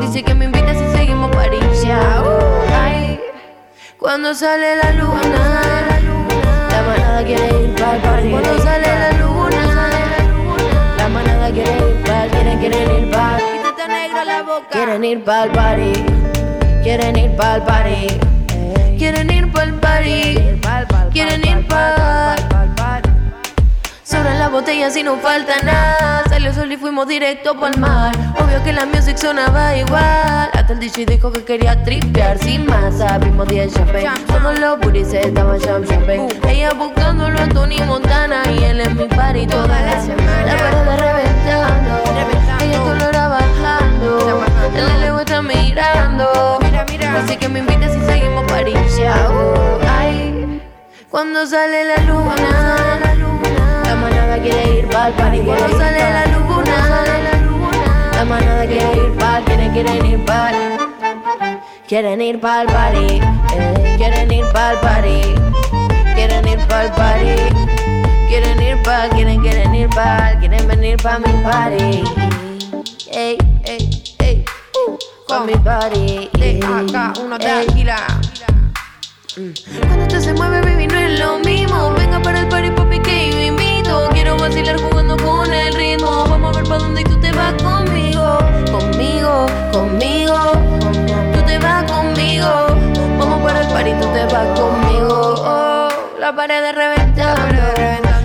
[0.00, 2.38] Dice que me invita si seguimos pariciando.
[2.72, 3.18] Ay,
[3.98, 5.85] cuando sale la luna
[7.16, 8.30] manada quiere ir pa'l party.
[8.30, 9.90] Cuando sale la luna,
[10.98, 13.40] la manada quiere ir pa'l, quieren, quieren ir pa'l.
[13.52, 14.68] Quítate negra la boca.
[14.70, 15.92] Quieren ir pa'l party,
[16.82, 18.06] quieren ir pa'l party.
[18.98, 20.20] Quieren ir pa'l party,
[21.12, 22.35] quieren ir pa'l
[24.06, 26.22] Sobran las botellas y no falta nada.
[26.28, 28.14] Salió sol y fuimos directo pa'l mar.
[28.38, 30.48] Obvio que la music sonaba igual.
[30.52, 33.00] Hasta el DJ dijo que quería tripear sin más.
[33.00, 34.08] Abrimos 10 champagne.
[34.28, 36.28] Todos los booties estaban jam champagne.
[36.48, 38.44] Ella buscándolo a Tony Montana.
[38.48, 40.46] Y él en mi party toda la semana.
[40.46, 42.64] La pared reventando.
[42.64, 44.44] Ella todo lo era bajando.
[44.72, 46.60] El de lejos está mirando.
[47.24, 49.80] Así que me invita si seguimos pariciando.
[49.98, 50.62] Ay,
[51.10, 53.25] cuando sale la luna
[53.94, 57.04] manada quiere ir pa'l party cuando sale la luna.
[58.14, 60.54] La manada quiere ir pa'l, quieren, quieren ir pa'l.
[61.86, 63.20] Quieren ir pa'l party,
[63.54, 65.20] eh, quieren ir pa'l party.
[66.14, 67.36] Quieren ir pa'l party.
[68.28, 70.38] Quieren ir pa'l, quieren, quieren ir pa'l.
[70.40, 72.02] Quieren venir pa' mi party.
[73.12, 74.96] Ey, ey, ey, uh,
[75.28, 76.28] pa' mi party.
[76.32, 77.96] De acá, uno de Aquila.
[79.86, 81.92] Cuando usted se mueve, baby, no es lo mismo.
[81.92, 82.70] Venga para el party,
[84.12, 86.26] Quiero vacilar jugando con el ritmo.
[86.28, 88.38] Vamos a ver para dónde y tú te vas conmigo.
[88.70, 90.36] Conmigo, conmigo.
[91.34, 92.48] Tú te vas conmigo.
[93.18, 95.34] Vamos para el party, tú te vas conmigo.
[95.38, 95.88] Oh,
[96.18, 97.62] la pared reventando.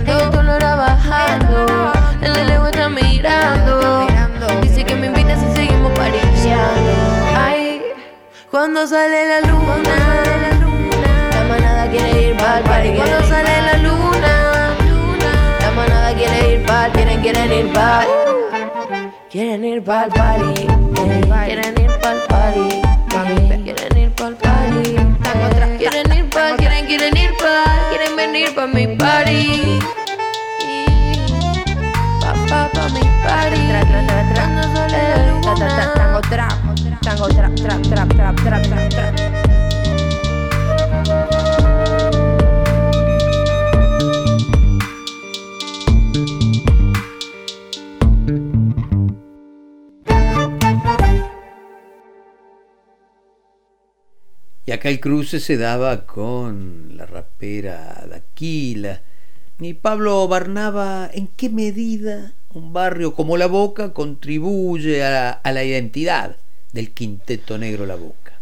[0.06, 1.92] El color bajando.
[2.20, 4.06] El de lejos está mirando.
[4.60, 6.92] Dice que me invita si seguimos pariciando.
[7.36, 7.82] Ay,
[8.50, 10.22] cuando sale la luna
[11.92, 13.51] quiere ir pa'l party cuando sale
[17.32, 18.08] quieren, ir pa'l.
[19.30, 22.66] Quieren ir pa'l party, quieren ir pa'l party,
[23.64, 24.96] quieren ir pa'l party.
[25.78, 29.78] Quieren ir pa'l, quieren, quieren ir pa'l, quieren venir pa' mi party.
[32.20, 33.62] Pa, pa, mi party.
[34.34, 35.94] Cuando sale la luna.
[35.94, 36.56] Tango trap,
[37.00, 39.51] tango trap, trap, trap, trap, trap, trap,
[54.72, 59.02] Y acá el cruce se daba con la rapera Daquila.
[59.60, 66.38] Y Pablo Barnaba, ¿en qué medida un barrio como La Boca contribuye a, la identidad
[66.72, 68.32] del quinteto negro La Boca?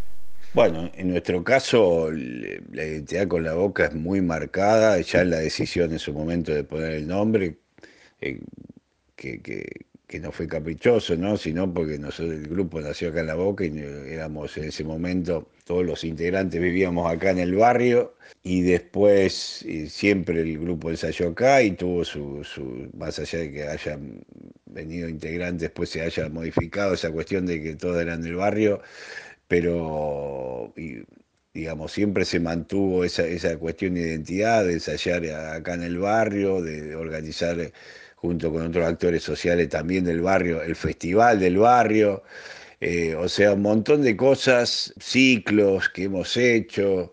[0.54, 5.90] Bueno, en nuestro caso la identidad con La Boca es muy marcada, ya la decisión
[5.90, 7.56] en su momento de poner el nombre,
[8.20, 8.38] eh,
[9.16, 9.40] que,
[10.10, 11.36] que no fue caprichoso, ¿no?
[11.36, 15.50] sino porque nosotros, el grupo nació acá en La Boca y éramos en ese momento,
[15.70, 21.62] todos los integrantes vivíamos acá en el barrio y después siempre el grupo ensayó acá
[21.62, 24.20] y tuvo su, más allá de que hayan
[24.66, 28.82] venido integrantes, después se haya modificado esa cuestión de que todos eran del barrio,
[29.46, 30.74] pero
[31.54, 36.60] digamos, siempre se mantuvo esa, esa cuestión de identidad, de ensayar acá en el barrio,
[36.62, 37.56] de organizar
[38.16, 42.24] junto con otros actores sociales también del barrio, el festival del barrio,
[42.80, 47.12] eh, o sea, un montón de cosas, ciclos que hemos hecho,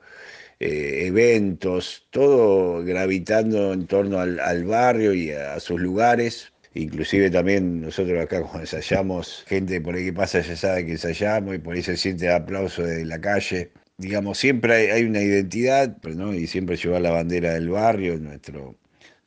[0.59, 6.51] eh, eventos, todo gravitando en torno al, barrio y a sus lugares.
[6.74, 11.55] Inclusive también nosotros acá cuando ensayamos, gente por ahí que pasa ya sabe que ensayamos
[11.55, 13.72] y por ahí se siente el aplauso de la calle.
[13.97, 16.34] Digamos, siempre hay, una identidad, ¿no?
[16.34, 18.78] y siempre llevar la bandera del barrio, nuestro,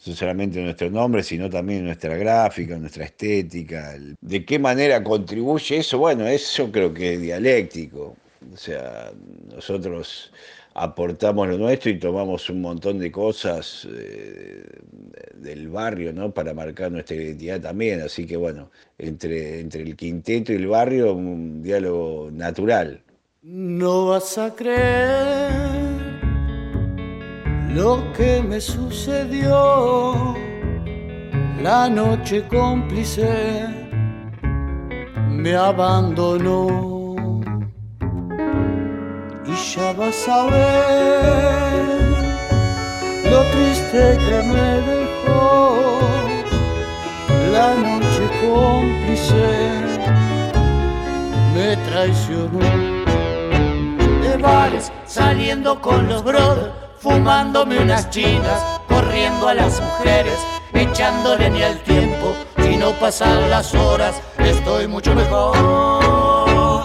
[0.06, 3.96] no solamente nuestro nombre, sino también nuestra gráfica, nuestra estética.
[4.20, 5.98] ¿De qué manera contribuye eso?
[5.98, 8.16] Bueno, eso creo que es dialéctico.
[8.52, 9.12] O sea,
[9.54, 10.32] nosotros
[10.74, 14.64] aportamos lo nuestro y tomamos un montón de cosas eh,
[15.34, 16.32] del barrio, ¿no?
[16.32, 18.00] Para marcar nuestra identidad también.
[18.00, 23.02] Así que bueno, entre, entre el quinteto y el barrio, un diálogo natural.
[23.42, 25.89] No vas a creer
[27.74, 30.34] lo que me sucedió
[31.62, 33.68] la noche cómplice
[35.28, 37.14] me abandonó.
[39.46, 41.84] Y ya vas a ver
[43.30, 45.76] lo triste que me dejó
[47.52, 49.46] la noche cómplice.
[51.54, 52.58] Me traicionó.
[54.22, 60.38] De bares saliendo con los brothers fumándome unas chinas, corriendo a las mujeres,
[60.72, 65.56] echándole ni al tiempo, si no pasan las horas, estoy mucho mejor.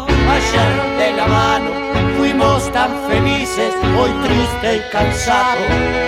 [0.08, 1.70] Ayer de la mano
[2.18, 5.60] fuimos tan felices, hoy triste y cansado,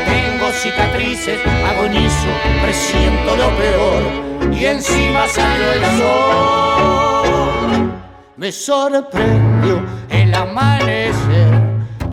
[0.05, 1.39] tengo cicatrices,
[1.69, 2.27] agonizo,
[2.63, 7.91] presiento lo peor, y encima salió el sol.
[8.37, 11.66] Me sorprendió el amanecer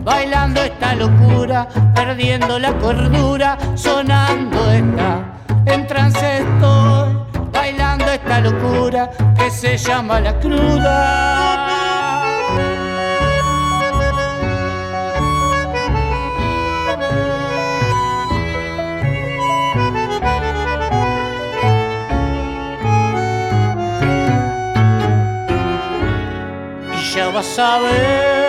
[0.05, 5.33] bailando esta locura, perdiendo la cordura, sonando esta,
[5.65, 7.17] en trance estoy,
[7.51, 11.71] bailando esta locura que se llama la cruda.
[27.15, 28.44] Ya vas a ver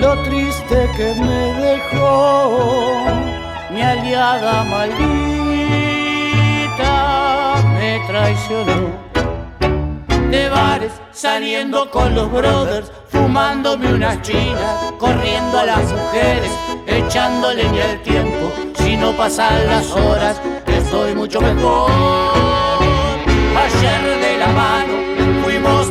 [0.00, 2.88] lo triste que me dejó
[3.70, 4.98] mi aliada maldita
[7.78, 9.08] me traicionó.
[10.30, 16.50] De bares saliendo con los brothers, fumándome unas chinas, corriendo a las mujeres,
[16.86, 18.52] echándole ni el tiempo.
[18.74, 21.90] Si no pasan las horas, estoy mucho mejor.
[23.56, 25.17] Ayer de la mano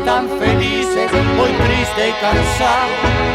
[0.08, 3.28] tan felices, hoy triste y cansado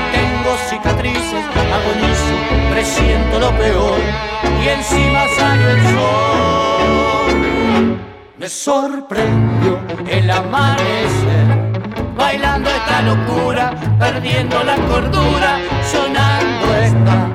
[0.69, 1.45] cicatrices,
[1.77, 2.37] agonizo,
[2.73, 4.01] presiento lo peor
[4.65, 7.33] y encima sale el sol.
[8.39, 11.47] Me sorprendió el amanecer,
[12.17, 15.59] bailando esta locura, perdiendo la cordura,
[15.93, 17.29] sonando esta,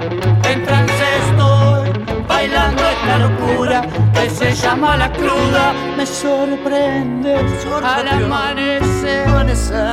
[2.47, 3.81] bailando esta locura
[4.13, 7.35] que se llama la cruda, me sorprende
[7.83, 9.27] al amanecer,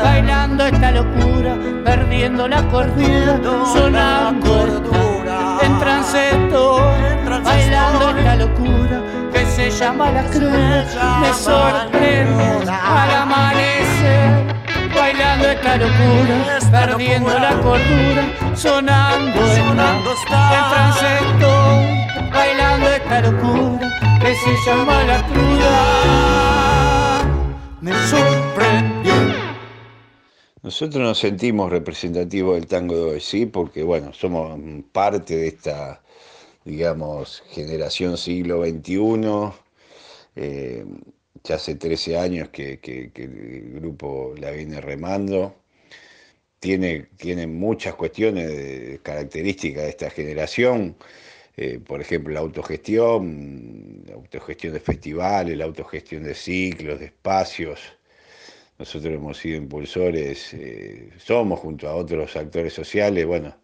[0.02, 3.40] bailando esta locura, perdiendo la cordura,
[3.72, 4.66] sonando
[5.62, 6.30] en trance
[7.42, 9.02] bailando esta locura
[9.32, 14.54] que se llama la cruda, me sorprende al amanecer
[14.94, 21.63] bailando esta locura, perdiendo la cordura, sonando, sonando en trance bailando
[30.62, 34.58] Nosotros nos sentimos representativos del tango de hoy, sí, porque bueno, somos
[34.90, 36.02] parte de esta,
[36.64, 39.52] digamos, generación siglo XXI.
[40.34, 40.84] Eh,
[41.44, 42.80] ya hace 13 años que,
[43.14, 45.54] el grupo la viene remando.
[46.58, 50.96] Tiene, tiene muchas cuestiones características de esta generación.
[51.56, 57.80] Eh, por ejemplo, la autogestión, la autogestión de festivales, la autogestión de ciclos, de espacios.
[58.78, 63.56] Nosotros hemos sido impulsores, eh, somos junto a otros actores sociales, bueno,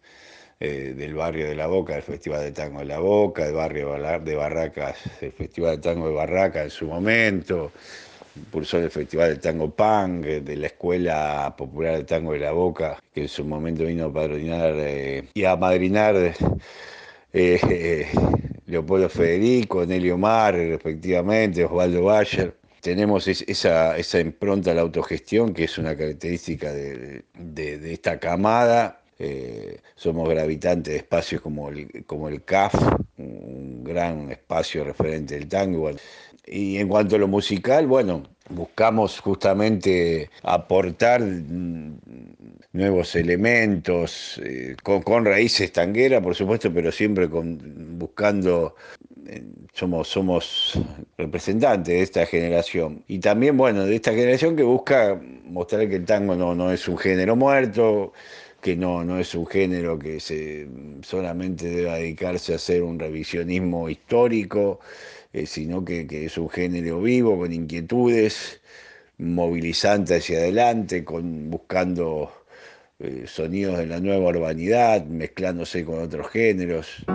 [0.59, 3.93] eh, del barrio de La Boca, del Festival de Tango de La Boca, del barrio
[4.21, 7.71] de Barracas, el Festival de Tango de Barracas en su momento,
[8.37, 13.03] impulsor del Festival de Tango Pang, de la Escuela Popular de Tango de La Boca,
[13.13, 14.75] que en su momento vino a padrinar
[15.33, 16.33] y a madrinar
[17.33, 18.07] eh,
[18.65, 22.55] Leopoldo Federico, Nelio Mar, respectivamente, Osvaldo Bayer.
[22.81, 27.23] Tenemos esa, esa impronta a la autogestión, que es una característica de,
[27.93, 29.01] esta camada.
[29.19, 32.73] eh, somos gravitantes de espacios como el, como el CAF,
[33.17, 35.91] un gran espacio referente del tango.
[36.47, 41.99] Y en cuanto a lo musical, bueno, buscamos justamente aportar mm,
[42.73, 48.75] nuevos elementos, eh, con, raíces tangueras, por supuesto, pero siempre con, buscando,
[49.27, 49.43] eh,
[49.73, 50.79] somos, somos
[51.17, 53.03] representantes de esta generación.
[53.07, 56.87] Y también, bueno, de esta generación que busca mostrar que el tango no, no es
[56.87, 58.13] un género muerto,
[58.61, 60.67] que no, no es un género que se
[61.01, 64.79] solamente deba dedicarse a hacer un revisionismo histórico,
[65.33, 68.61] eh, sino que, es un género vivo, con inquietudes,
[69.17, 72.31] movilizante hacia adelante, con, buscando
[72.99, 77.05] eh, sonidos de la nueva urbanidad, mezclándose con otros géneros.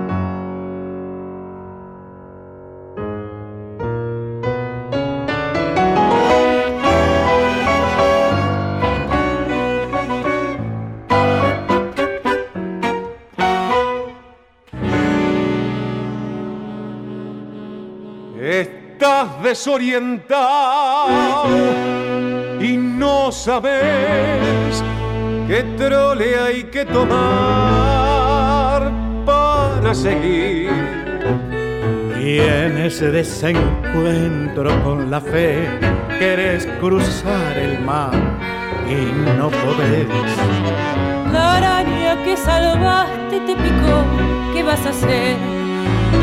[19.47, 21.47] Desorientado
[22.61, 24.83] y no sabes
[25.47, 28.91] qué trole hay que tomar
[29.25, 30.73] para seguir.
[32.21, 35.79] Y en ese desencuentro con la fe
[36.19, 38.15] querés cruzar el mar
[38.89, 40.09] y no podés.
[41.33, 44.05] La araña que salvaste te picó,
[44.53, 45.37] ¿qué vas a hacer?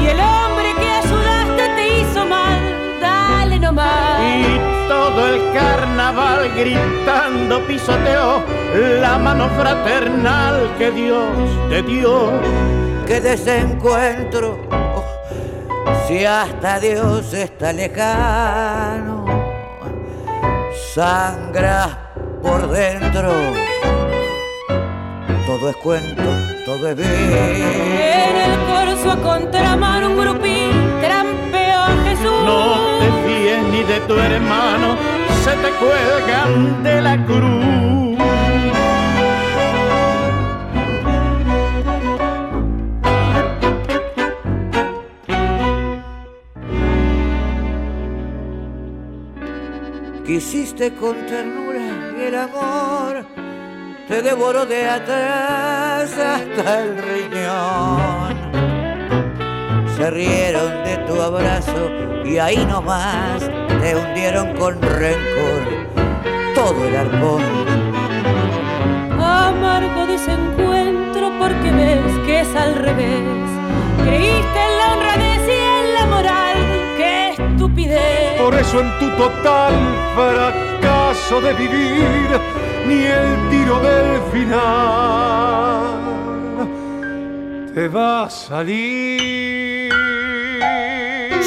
[0.02, 2.73] Y el hombre que ayudaste te hizo mal
[3.04, 8.44] y todo el carnaval gritando pisoteó
[9.02, 11.26] la mano fraternal que Dios
[11.70, 12.32] te dio.
[13.06, 14.58] Que desencuentro,
[16.08, 19.26] si hasta Dios está lejano,
[20.94, 23.32] sangra por dentro.
[25.46, 26.24] Todo es cuento,
[26.66, 27.12] todo es bien.
[27.12, 32.46] En el corso a contramano un grupín trampeó a Jesús.
[32.46, 32.93] No
[33.88, 34.96] de tu hermano
[35.44, 38.18] se te cuelgan de la cruz.
[50.26, 53.26] Quisiste con ternura y el amor
[54.08, 58.54] te devoró de atrás hasta el riñón.
[59.98, 61.90] Se rieron de tu abrazo
[62.24, 63.44] y ahí nomás
[63.84, 65.62] te hundieron con rencor
[66.56, 67.44] todo el arpón.
[69.20, 73.50] Amargo desencuentro porque ves que es al revés.
[74.06, 76.58] Creíste en la honradez y en la moral,
[76.96, 78.42] qué estupidez.
[78.42, 79.74] Por eso en tu total
[80.16, 82.28] fracaso de vivir,
[82.88, 85.84] ni el tiro del final
[87.76, 89.63] te va a salir.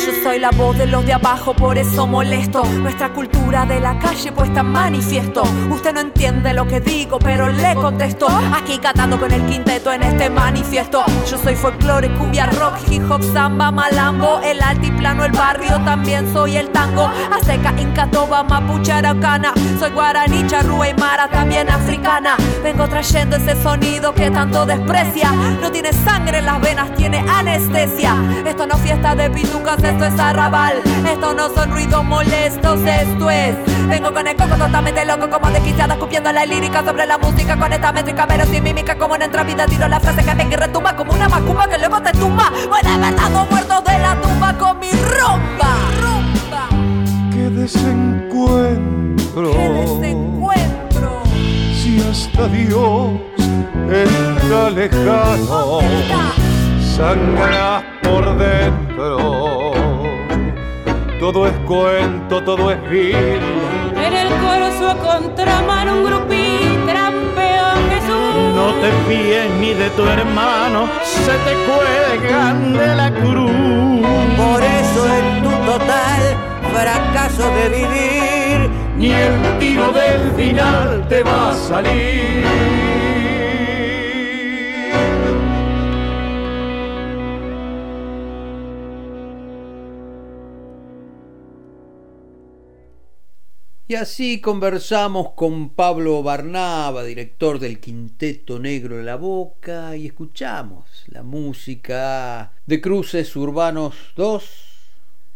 [0.06, 2.62] Yo soy la voz de los de abajo, por eso molesto.
[2.64, 5.42] Nuestra cultura de la calle puesta en manifiesto.
[5.68, 8.28] Usted no entiende lo que digo, pero le contesto.
[8.56, 11.02] Aquí cantando con el quinteto en este manifiesto.
[11.28, 14.40] Yo soy folclore, cumbia, rock, hip hop, samba, malambo.
[14.44, 17.10] El altiplano, el barrio, también soy el tango.
[17.32, 19.54] Azteca, inca, toba, mapuche, araucana.
[19.80, 22.36] Soy guaraní, charrúa y mara, también africana.
[22.62, 25.32] Vengo trayendo ese sonido que tanto desprecia.
[25.60, 28.14] No tiene sangre en las venas, tiene anestesia.
[28.46, 30.82] Esto no es fiesta de pitucas, esto es arrabal.
[31.10, 33.56] Esto no son ruidos molestos, esto es.
[33.88, 37.72] Vengo con el coco totalmente loco, como desquiciada, escupiendo la lírica sobre la música con
[37.72, 39.64] esta métrica, pero sin mímica, como en entra vida.
[39.66, 42.52] Tiro la frase que venga y retumba como una macumba que luego te tumba.
[42.68, 45.74] Bueno, de verdad, no muerto de la tumba con mi rumba.
[46.02, 46.68] Rumba.
[47.32, 49.52] Qué desencuentro.
[49.52, 51.22] Qué desencuentro.
[51.74, 53.12] Si hasta Dios
[53.90, 55.80] está lejano
[56.96, 59.65] sangra por dentro.
[61.26, 63.16] Todo es cuento, todo es vil.
[63.16, 68.54] En el corso a contramano un grupín trampeó Jesús.
[68.54, 74.06] No te fíes ni de tu hermano, se te cuelgan de la cruz.
[74.36, 76.22] Por eso en tu total
[76.72, 83.15] fracaso de vivir, ni el tiro del final te va a salir.
[93.88, 101.04] Y así conversamos con Pablo Barnaba, director del Quinteto Negro de la Boca, y escuchamos
[101.06, 104.44] la música de Cruces Urbanos 2,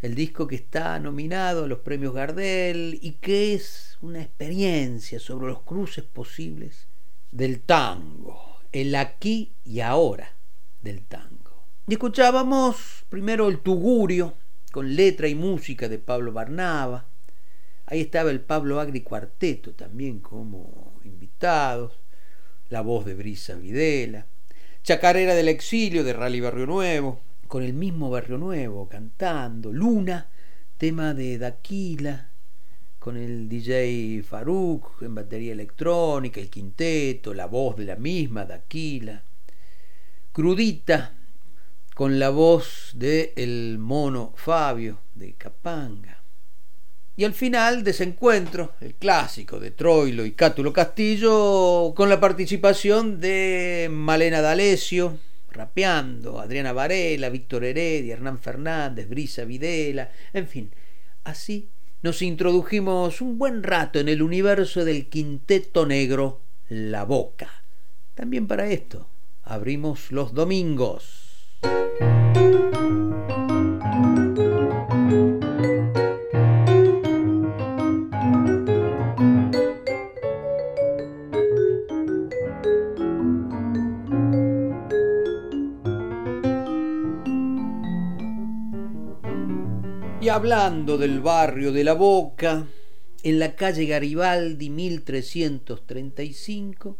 [0.03, 5.47] el disco que está nominado a los premios Gardel y que es una experiencia sobre
[5.47, 6.89] los cruces posibles
[7.31, 10.35] del tango el aquí y ahora
[10.83, 11.65] del tango.
[11.87, 14.35] Y escuchábamos primero el Tugurio,
[14.73, 17.07] con letra y música de Pablo Barnaba.
[17.91, 21.99] Ahí estaba el Pablo Agri Cuarteto también como invitados,
[22.68, 24.26] la voz de Brisa Videla,
[24.84, 30.28] Chacarera del Exilio de Rally Barrio Nuevo, con el mismo Barrio Nuevo cantando, Luna,
[30.78, 32.30] tema de Daquila,
[33.01, 39.24] con el DJ Faruk en batería electrónica, el quinteto, la voz de la misma Daquila,
[40.30, 41.12] Crudita,
[41.97, 46.20] con la voz de el mono Fabio de Capanga.
[47.21, 53.91] Y al final, Desencuentro, el clásico de Troilo y Cátulo Castillo, con la participación de
[53.93, 55.18] Malena D'Alessio,
[55.53, 60.71] rapeando, Adriana Varela, Víctor Heredia, Hernán Fernández, Brisa Videla, en fin,
[61.23, 61.68] así
[62.01, 66.41] nos introdujimos un buen rato en el universo del quinteto negro
[66.71, 67.64] La Boca.
[68.14, 69.07] También para esto
[69.43, 71.51] abrimos los domingos.
[90.29, 92.66] Hablando del barrio de La Boca,
[93.23, 96.99] en la calle Garibaldi 1335,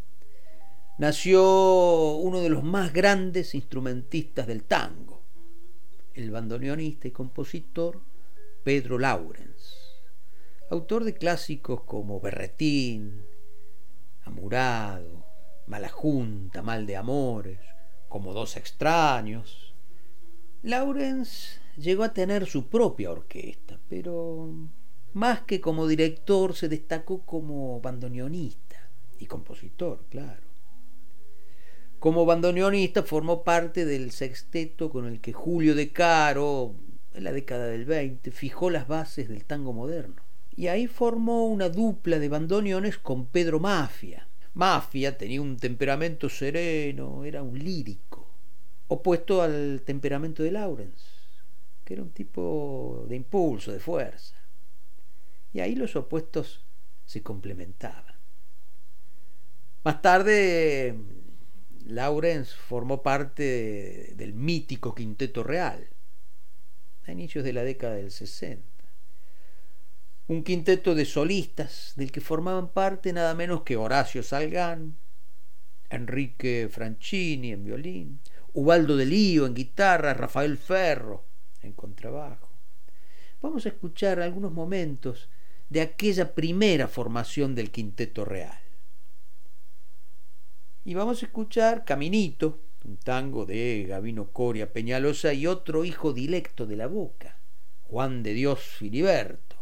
[0.99, 5.21] nació uno de los más grandes instrumentistas del tango,
[6.15, 8.01] el bandoneonista y compositor
[8.65, 9.77] Pedro Laurens,
[10.71, 13.21] autor de clásicos como Berretín,
[14.25, 15.27] Amurado,
[15.67, 17.59] Mala Junta, Mal de Amores,
[18.09, 19.75] como Dos Extraños.
[20.63, 24.53] Laurens llegó a tener su propia orquesta, pero
[25.13, 30.49] más que como director se destacó como bandoneonista y compositor, claro.
[31.99, 36.75] Como bandoneonista formó parte del sexteto con el que Julio De Caro,
[37.13, 40.23] en la década del 20, fijó las bases del tango moderno.
[40.57, 44.29] Y ahí formó una dupla de bandoneones con Pedro Mafia.
[44.55, 48.27] Mafia tenía un temperamento sereno, era un lírico,
[48.89, 51.10] opuesto al temperamento de Lawrence
[51.95, 54.37] era un tipo de impulso, de fuerza.
[55.53, 56.65] Y ahí los opuestos
[57.05, 58.15] se complementaban.
[59.83, 60.95] Más tarde,
[61.87, 65.89] Lawrence formó parte del mítico Quinteto Real,
[67.07, 68.63] a inicios de la década del 60.
[70.29, 74.97] Un quinteto de solistas del que formaban parte nada menos que Horacio Salgán,
[75.89, 78.21] Enrique Franchini en violín,
[78.53, 81.25] Ubaldo de Lío en guitarra, Rafael Ferro,
[81.63, 82.49] en contrabajo.
[83.41, 85.29] Vamos a escuchar algunos momentos
[85.69, 88.59] de aquella primera formación del Quinteto Real.
[90.85, 96.67] Y vamos a escuchar Caminito, un tango de Gavino Coria Peñalosa y otro hijo directo
[96.67, 97.39] de la boca,
[97.83, 99.57] Juan de Dios Filiberto.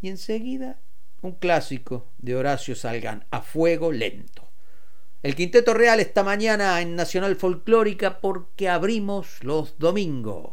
[0.00, 0.80] Y enseguida
[1.22, 4.45] un clásico de Horacio Salgán, A Fuego Lento.
[5.26, 10.52] El Quinteto Real esta mañana en Nacional Folclórica porque abrimos los domingos.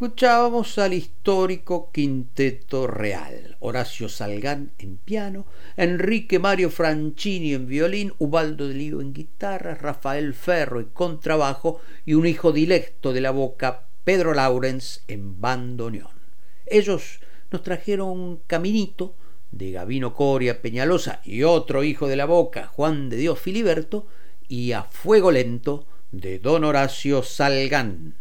[0.00, 5.44] Escuchábamos al histórico Quinteto Real, Horacio Salgán en piano,
[5.76, 12.14] Enrique Mario Franchini en violín, Ubaldo de Lío en guitarra, Rafael Ferro en contrabajo y
[12.14, 16.16] un hijo directo de la boca, Pedro Laurens en bandoneón.
[16.64, 17.20] Ellos
[17.50, 19.14] nos trajeron Caminito
[19.50, 24.06] de Gavino Coria Peñalosa y otro hijo de la boca, Juan de Dios Filiberto,
[24.48, 28.14] y A Fuego Lento de Don Horacio Salgán.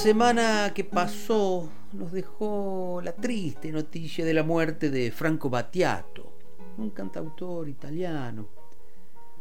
[0.00, 6.38] Semana que pasó nos dejó la triste noticia de la muerte de Franco Battiato,
[6.78, 8.48] un cantautor italiano,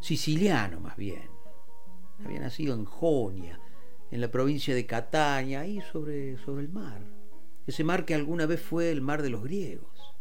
[0.02, 1.30] siciliano más bien.
[2.26, 3.58] Había nacido en Jonia,
[4.12, 7.06] en la provincia de Catania, ahí sobre, sobre el mar.
[7.66, 10.14] Ese mar que alguna vez fue el mar de los griegos.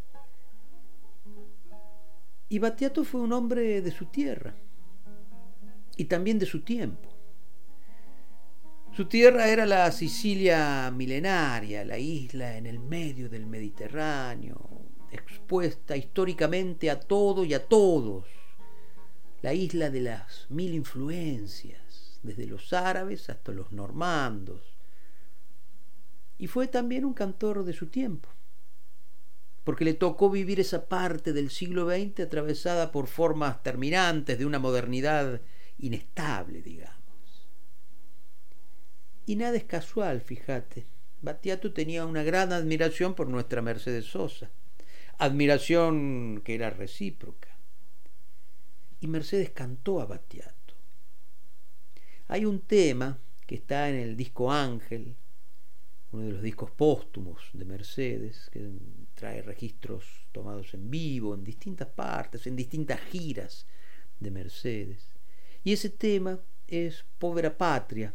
[2.48, 4.54] Y Battiato fue un hombre de su tierra
[5.96, 7.07] y también de su tiempo.
[8.98, 14.58] Su tierra era la Sicilia milenaria, la isla en el medio del Mediterráneo,
[15.12, 18.24] expuesta históricamente a todo y a todos,
[19.40, 24.62] la isla de las mil influencias, desde los árabes hasta los normandos.
[26.36, 28.28] Y fue también un cantor de su tiempo,
[29.62, 34.58] porque le tocó vivir esa parte del siglo XX atravesada por formas terminantes de una
[34.58, 35.40] modernidad
[35.78, 36.97] inestable, digamos
[39.28, 40.86] Y nada es casual, fíjate.
[41.20, 44.50] Batiato tenía una gran admiración por nuestra Mercedes Sosa,
[45.18, 47.54] admiración que era recíproca.
[49.00, 50.74] Y Mercedes cantó a Batiato.
[52.28, 55.14] Hay un tema que está en el disco Ángel,
[56.12, 58.66] uno de los discos póstumos de Mercedes, que
[59.14, 63.66] trae registros tomados en vivo, en distintas partes, en distintas giras
[64.20, 65.10] de Mercedes.
[65.64, 68.14] Y ese tema es Pobre Patria,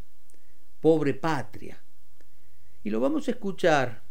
[0.83, 1.81] Pobre Patria.
[2.83, 4.03] Y lo vamos a escuchar,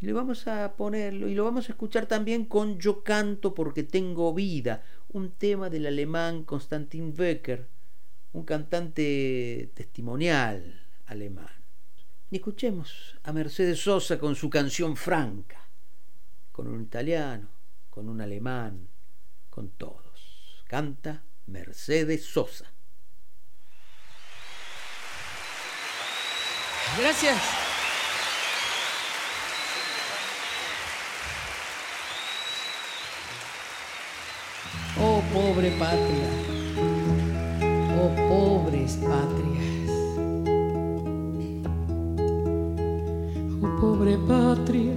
[0.00, 3.84] y le vamos a ponerlo, y lo vamos a escuchar también con Yo canto porque
[3.84, 7.68] tengo vida, un tema del alemán Konstantin Becker,
[8.32, 11.62] un cantante testimonial alemán.
[12.28, 15.60] Y escuchemos a Mercedes Sosa con su canción franca,
[16.50, 17.50] con un italiano,
[17.88, 18.88] con un alemán,
[19.48, 20.64] con todos.
[20.66, 22.72] Canta Mercedes Sosa.
[26.96, 27.36] Gracias.
[35.00, 36.48] Oh pobre patria
[38.00, 39.90] oh pobres patrias.
[43.62, 44.94] Oh pobre patria,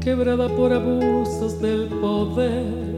[0.00, 2.89] quebrada por abusos del poder.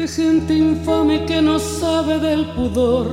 [0.00, 3.06] De gente infame que no sabe del pudor.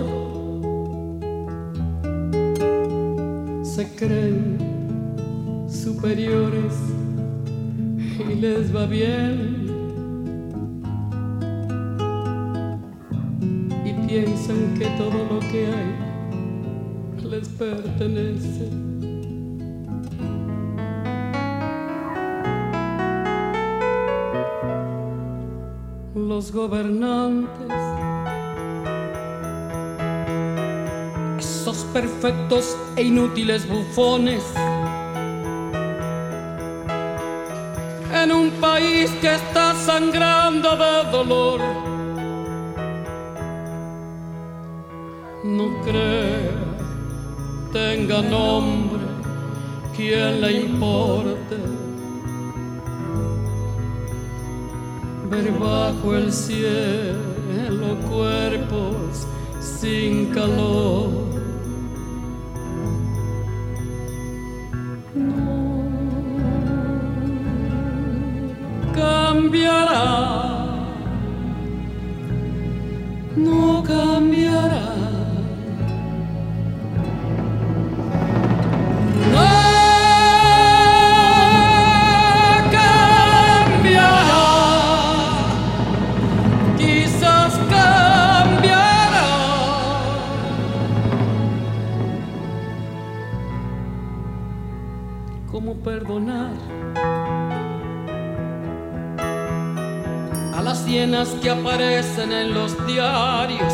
[3.62, 4.58] Se creen
[5.68, 6.74] superiores
[8.32, 9.68] y les va bien.
[13.84, 18.87] Y piensan que todo lo que hay les pertenece.
[26.38, 27.72] Los gobernantes,
[31.40, 34.44] esos perfectos e inútiles bufones
[38.14, 41.60] en un país que está sangrando de dolor.
[45.44, 46.52] No cree,
[47.74, 49.02] tenga nombre,
[49.96, 51.77] quien le importe.
[55.52, 59.26] Bajo el cielo cuerpos
[59.62, 61.27] sin calor
[101.18, 103.74] hienas que aparecen en los diarios.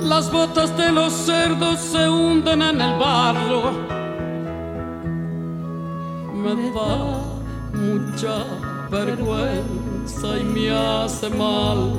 [0.00, 3.72] Las botas de los cerdos se hunden en el barro.
[6.34, 7.22] Me da
[7.72, 8.44] mucha
[8.90, 11.92] vergüenza y me hace mal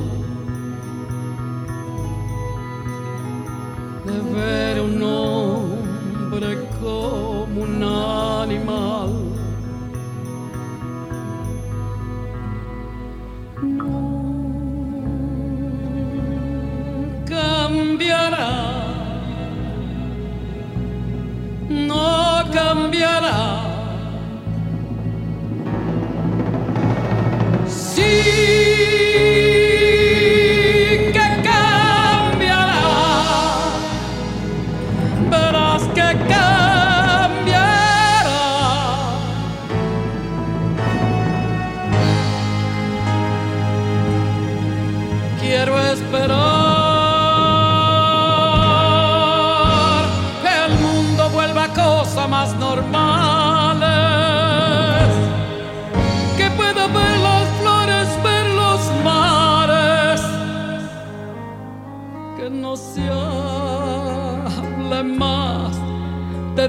[4.06, 9.21] de ver un hombre como un animal.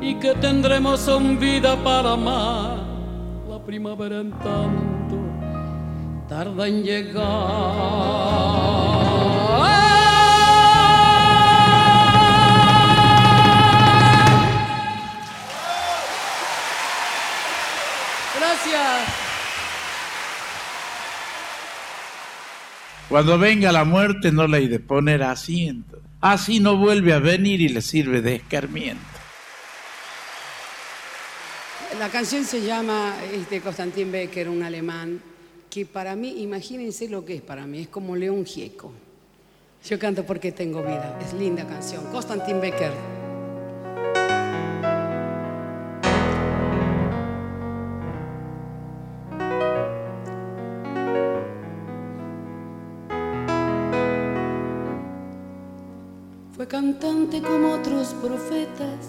[0.00, 2.78] y que tendremos un vida para amar.
[3.48, 5.16] La primavera en tanto
[6.28, 7.22] tarda en llegar.
[23.12, 26.00] Cuando venga la muerte no le hay de poner asiento.
[26.22, 29.04] Así no vuelve a venir y le sirve de escarmiento.
[31.98, 35.20] La canción se llama este, Constantin Becker, un alemán,
[35.68, 38.94] que para mí, imagínense lo que es para mí, es como León Gieco.
[39.84, 42.06] Yo canto porque tengo vida, es linda canción.
[42.10, 43.21] Constantin Becker.
[56.92, 59.08] Cantante como otros profetas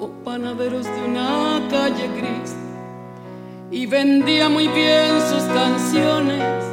[0.00, 2.56] o panaderos de una calle gris.
[3.70, 6.64] Y vendía muy bien sus canciones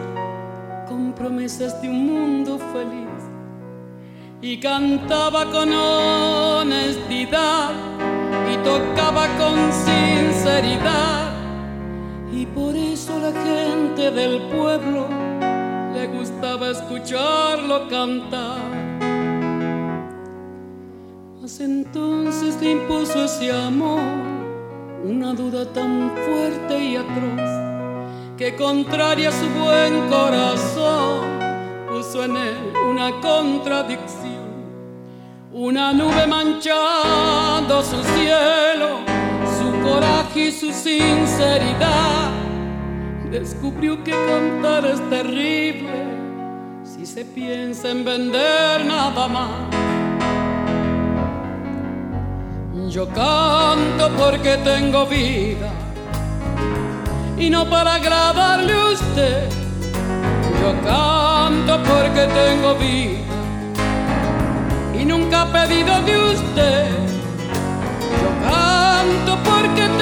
[0.88, 3.10] con promesas de un mundo feliz.
[4.42, 7.72] Y cantaba con honestidad
[8.52, 11.32] y tocaba con sinceridad.
[12.34, 15.08] Y por eso la gente del pueblo
[15.94, 18.95] le gustaba escucharlo cantar.
[21.46, 24.02] Mas entonces le impuso ese amor
[25.04, 31.20] una duda tan fuerte y atroz que contraria a su buen corazón
[31.88, 34.50] puso en él una contradicción,
[35.54, 39.02] una nube manchando su cielo,
[39.60, 42.32] su coraje y su sinceridad.
[43.30, 46.06] Descubrió que cantar es terrible
[46.84, 49.95] si se piensa en vender nada más.
[52.90, 55.72] Yo canto porque tengo vida
[57.38, 59.50] y no para agradarle a usted.
[60.62, 63.26] Yo canto porque tengo vida
[64.94, 66.92] y nunca he pedido de usted.
[68.22, 69.95] Yo canto porque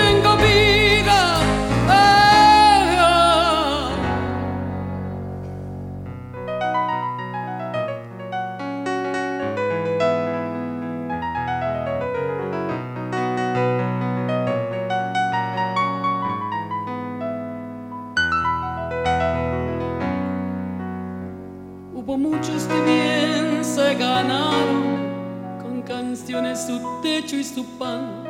[26.16, 28.24] su techo y su pan,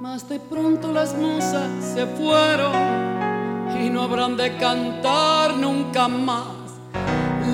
[0.00, 2.74] mas de pronto las musas se fueron
[3.80, 6.46] y no habrán de cantar nunca más.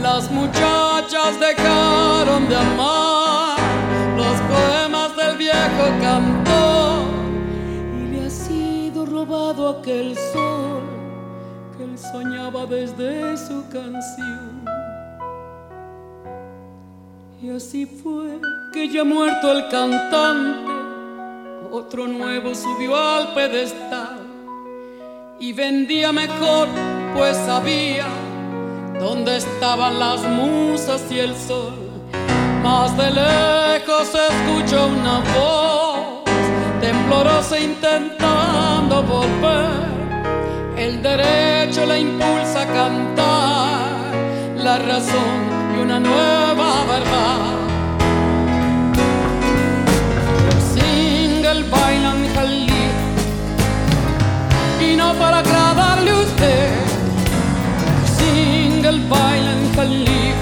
[0.01, 3.59] Las muchachas dejaron de amar
[4.17, 7.05] los poemas del viejo cantor
[7.99, 10.83] y le ha sido robado aquel sol
[11.77, 14.74] que él soñaba desde su canción.
[17.45, 18.41] Y así fue
[18.73, 20.73] que ya muerto el cantante,
[21.71, 24.21] otro nuevo subió al pedestal
[25.39, 26.69] y vendía mejor,
[27.15, 28.07] pues sabía
[28.99, 31.75] dónde estaban las musas y el sol.
[32.63, 36.25] Más de lejos escuchó una voz
[36.81, 39.85] temblorosa intentando volver.
[40.79, 47.41] El derecho la impulsa a cantar, la razón una nueva verdad.
[50.73, 52.85] Single bailan jalí
[54.81, 56.71] y no para agradarle a usted.
[58.19, 60.33] Single bailan jalí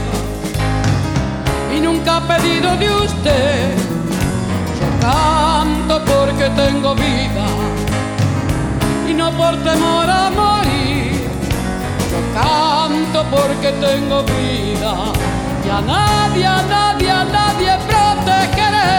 [1.76, 3.74] y nunca he pedido de usted.
[4.80, 7.46] Yo canto porque tengo vida
[9.10, 11.20] y no por temor a morir.
[12.12, 15.21] Yo canto porque tengo vida
[15.72, 18.92] a nadie, a nadie, a nadie protegeré.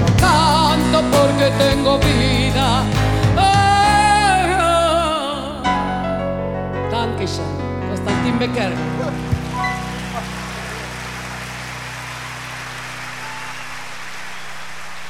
[0.00, 2.84] Yo canto porque tengo vida.
[6.90, 7.46] Dankeschön,
[7.88, 8.72] Konstantin Becker.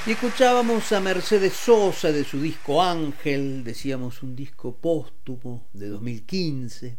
[0.06, 6.98] Y escuchábamos a Mercedes Sosa de su disco Ángel, decíamos un disco póstumo de 2015.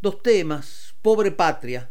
[0.00, 1.90] Dos temas, Pobre Patria,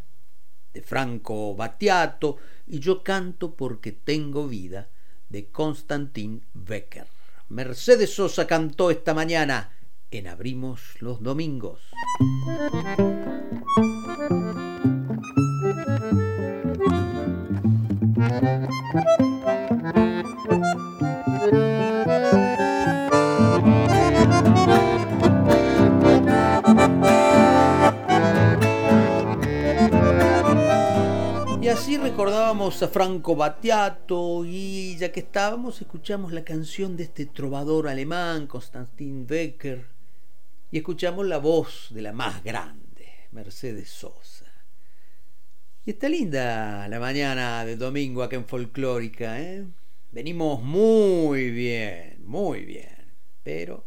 [0.78, 2.36] de Franco Battiato,
[2.68, 4.88] y Yo canto porque tengo vida,
[5.28, 7.08] de Constantin Becker.
[7.48, 9.72] Mercedes Sosa cantó esta mañana
[10.12, 11.80] en Abrimos los Domingos.
[31.68, 37.26] Y así recordábamos a Franco Battiato y ya que estábamos escuchamos la canción de este
[37.26, 39.84] trovador alemán, Constantin Becker,
[40.70, 44.46] y escuchamos la voz de la más grande, Mercedes Sosa.
[45.84, 49.66] Y está linda la mañana de domingo acá en Folclórica, ¿eh?
[50.10, 53.12] Venimos muy bien, muy bien,
[53.42, 53.84] pero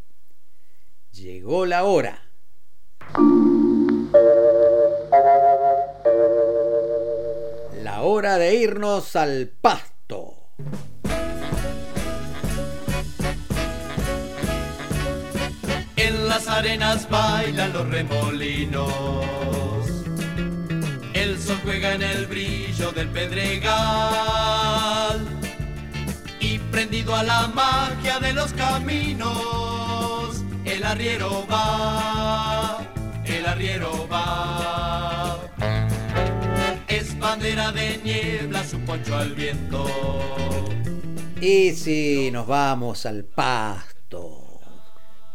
[1.11, 2.21] llegó la hora.
[7.83, 10.51] La hora de irnos al pasto.
[15.95, 19.25] En las arenas bailan los remolinos.
[21.13, 23.71] El sol juega en el brillo del pedregal.
[26.39, 32.77] Y prendido a la magia de los caminos, el arriero va,
[33.25, 35.39] el arriero va.
[37.21, 39.85] Bandera de niebla, su poncho al viento.
[41.39, 44.51] Y si nos vamos al pasto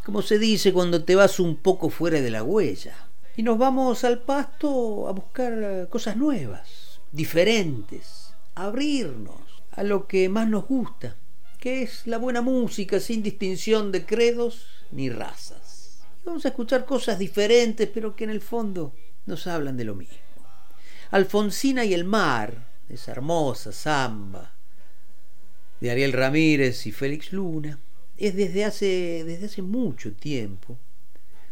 [0.07, 2.95] como se dice cuando te vas un poco fuera de la huella.
[3.37, 9.41] Y nos vamos al pasto a buscar cosas nuevas, diferentes, abrirnos
[9.73, 11.17] a lo que más nos gusta,
[11.59, 15.99] que es la buena música sin distinción de credos ni razas.
[16.25, 18.93] vamos a escuchar cosas diferentes, pero que en el fondo
[19.27, 20.26] nos hablan de lo mismo.
[21.11, 24.55] Alfonsina y el mar, esa hermosa samba
[25.81, 27.79] de Ariel Ramírez y Félix Luna,
[28.17, 30.79] es desde hace, desde hace mucho tiempo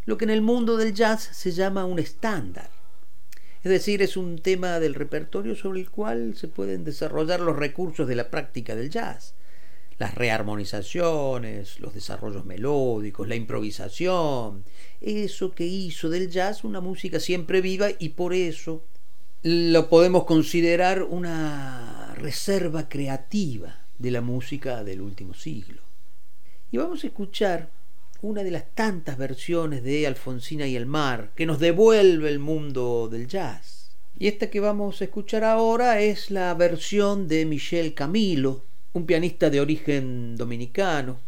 [0.06, 2.70] lo que en el mundo del jazz se llama un estándar.
[3.62, 8.06] Es decir, es un tema del repertorio sobre el cual se pueden desarrollar los recursos
[8.06, 9.34] de la práctica del jazz.
[9.98, 14.64] Las rearmonizaciones, los desarrollos melódicos, la improvisación,
[15.00, 18.84] eso que hizo del jazz una música siempre viva y por eso
[19.46, 25.82] lo podemos considerar una reserva creativa de la música del último siglo.
[26.70, 27.68] Y vamos a escuchar
[28.22, 33.10] una de las tantas versiones de Alfonsina y el mar que nos devuelve el mundo
[33.10, 33.90] del jazz.
[34.18, 38.64] Y esta que vamos a escuchar ahora es la versión de Michel Camilo,
[38.94, 41.18] un pianista de origen dominicano,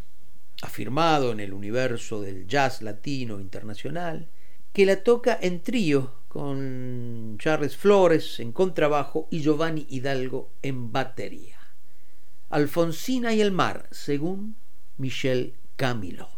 [0.62, 4.26] afirmado en el universo del jazz latino internacional,
[4.72, 11.56] que la toca en trío con Charles Flores en contrabajo y Giovanni Hidalgo en batería.
[12.50, 14.56] Alfonsina y el mar, según
[14.98, 16.28] Michel Camilo.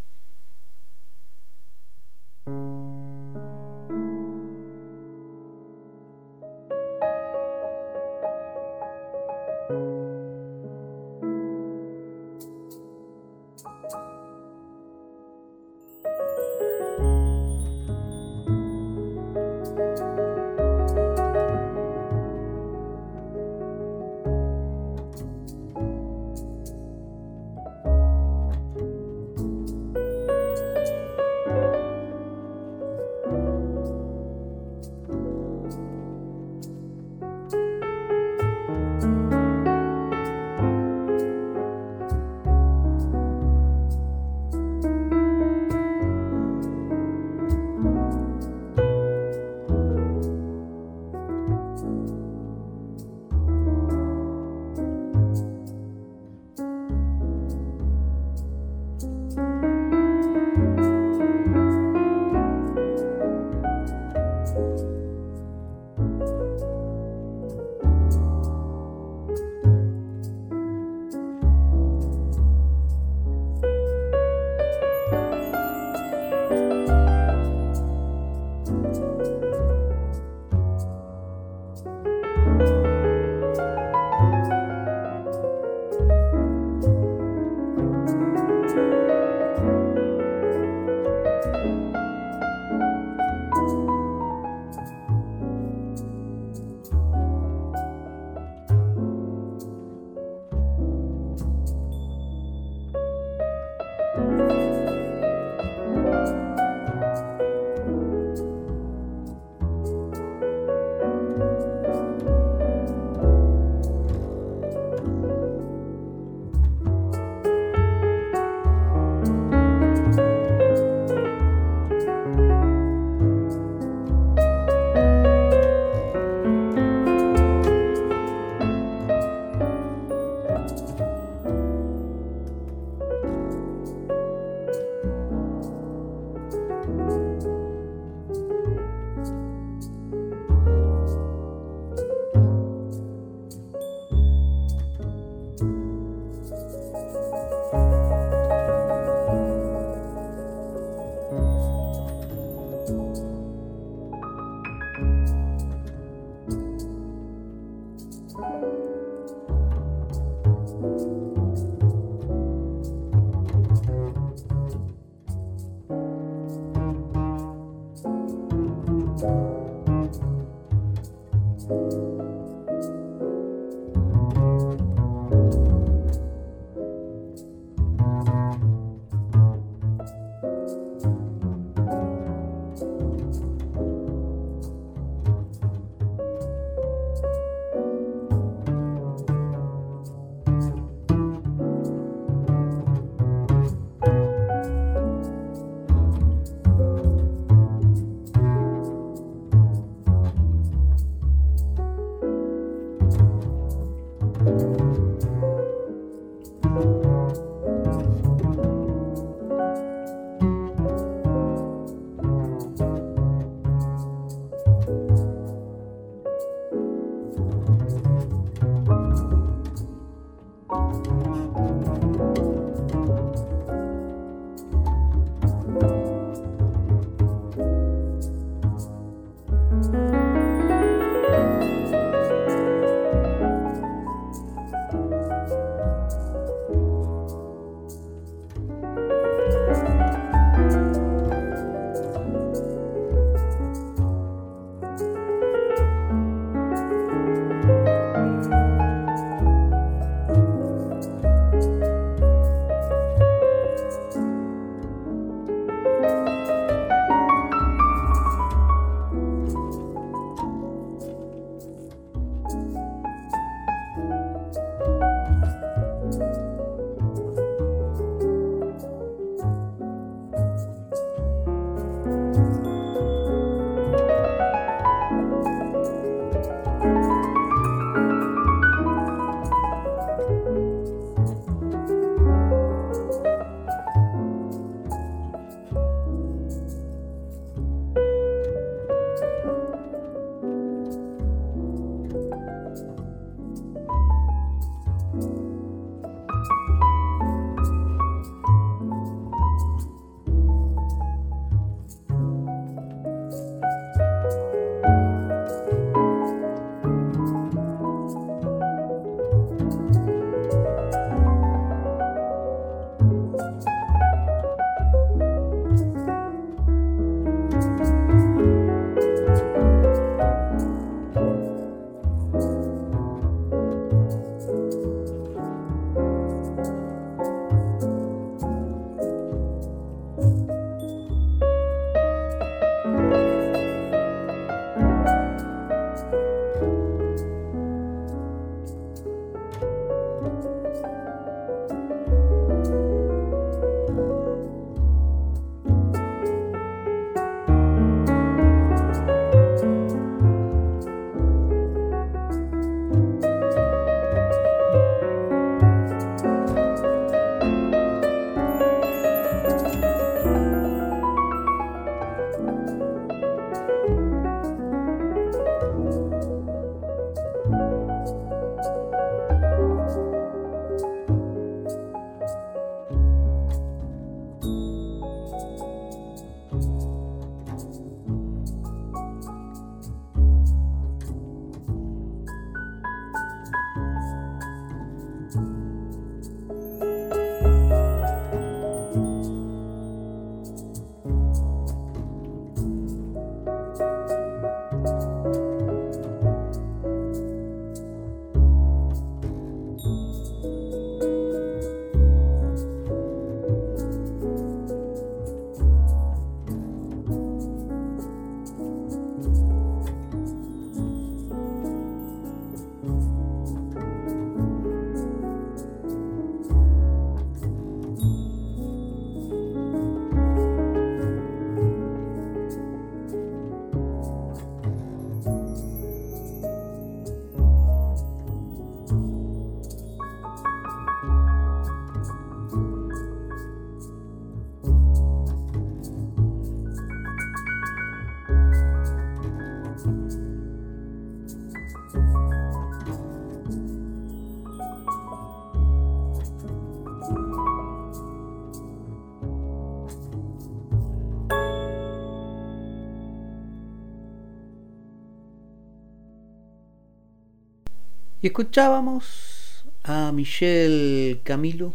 [458.28, 461.72] Escuchábamos a Michelle Camilo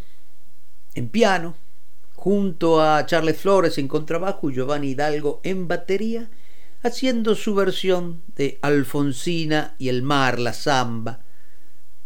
[0.94, 1.56] en piano,
[2.14, 6.30] junto a Charles Flores en contrabajo y Giovanni Hidalgo en batería,
[6.84, 11.22] haciendo su versión de Alfonsina y el mar, la samba,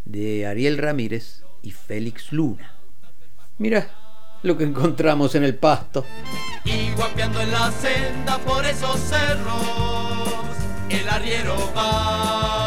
[0.05, 2.73] de Ariel Ramírez y Félix Luna.
[3.57, 3.89] Mira
[4.43, 6.05] lo que encontramos en el pasto.
[6.63, 10.55] Y guapeando en la senda por esos cerros,
[10.89, 12.66] el arriero va,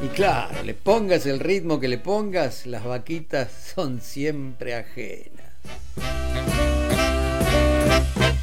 [0.00, 5.52] Y claro, le pongas el ritmo que le pongas, las vaquitas son siempre ajenas.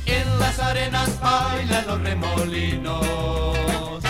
[0.06, 4.04] En las arenas bailan los remolinos.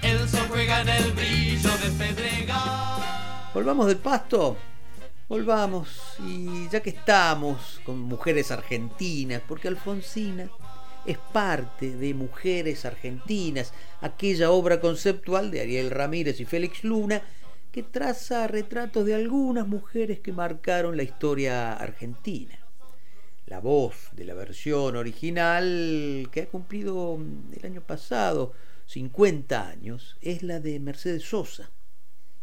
[0.00, 3.02] El sol juega en el brillo del pedregal.
[3.52, 4.56] Volvamos del pasto.
[5.28, 5.88] Volvamos.
[6.20, 10.48] Y ya que estamos con mujeres argentinas, porque Alfonsina
[11.06, 17.22] es parte de Mujeres Argentinas, aquella obra conceptual de Ariel Ramírez y Félix Luna
[17.72, 22.58] que traza retratos de algunas mujeres que marcaron la historia argentina.
[23.46, 27.18] La voz de la versión original, que ha cumplido
[27.52, 28.52] el año pasado
[28.86, 31.70] 50 años, es la de Mercedes Sosa.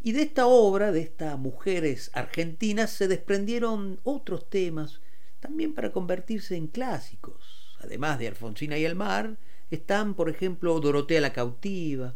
[0.03, 4.99] Y de esta obra, de estas mujeres argentinas, se desprendieron otros temas,
[5.39, 9.37] también para convertirse en clásicos además de Alfonsina y el mar,
[9.69, 12.15] están, por ejemplo, Dorotea la cautiva,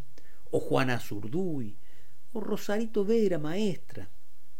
[0.51, 1.75] o Juana Zurduy,
[2.33, 4.09] o Rosarito Vera, maestra.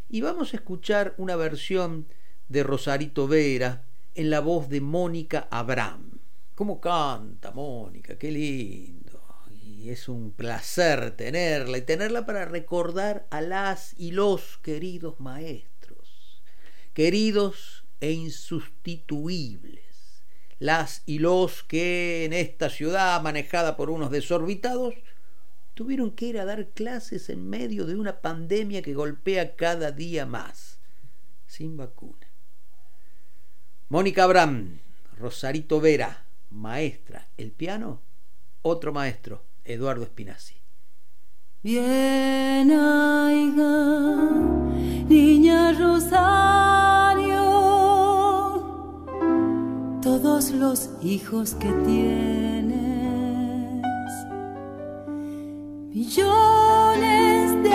[0.10, 2.07] Y vamos a escuchar una versión
[2.48, 3.84] de Rosarito Vera
[4.14, 6.19] en la voz de Mónica Abraham.
[6.56, 8.18] ¿Cómo canta Mónica?
[8.18, 9.22] Qué lindo.
[9.61, 16.41] Y es un placer tenerla y tenerla para recordar a las y los queridos maestros,
[16.94, 19.85] queridos e insustituibles
[20.60, 24.94] las y los que en esta ciudad manejada por unos desorbitados
[25.73, 30.26] tuvieron que ir a dar clases en medio de una pandemia que golpea cada día
[30.26, 30.80] más,
[31.48, 32.27] sin vacuna.
[33.90, 34.80] Mónica Abraham,
[35.18, 38.02] Rosarito Vera, maestra, el piano,
[38.61, 40.56] otro maestro, Eduardo Espinazzi.
[41.61, 42.68] Bien,
[45.07, 47.55] niña Rosario
[50.06, 52.77] todos los hijos que tienes,
[55.90, 57.73] millones de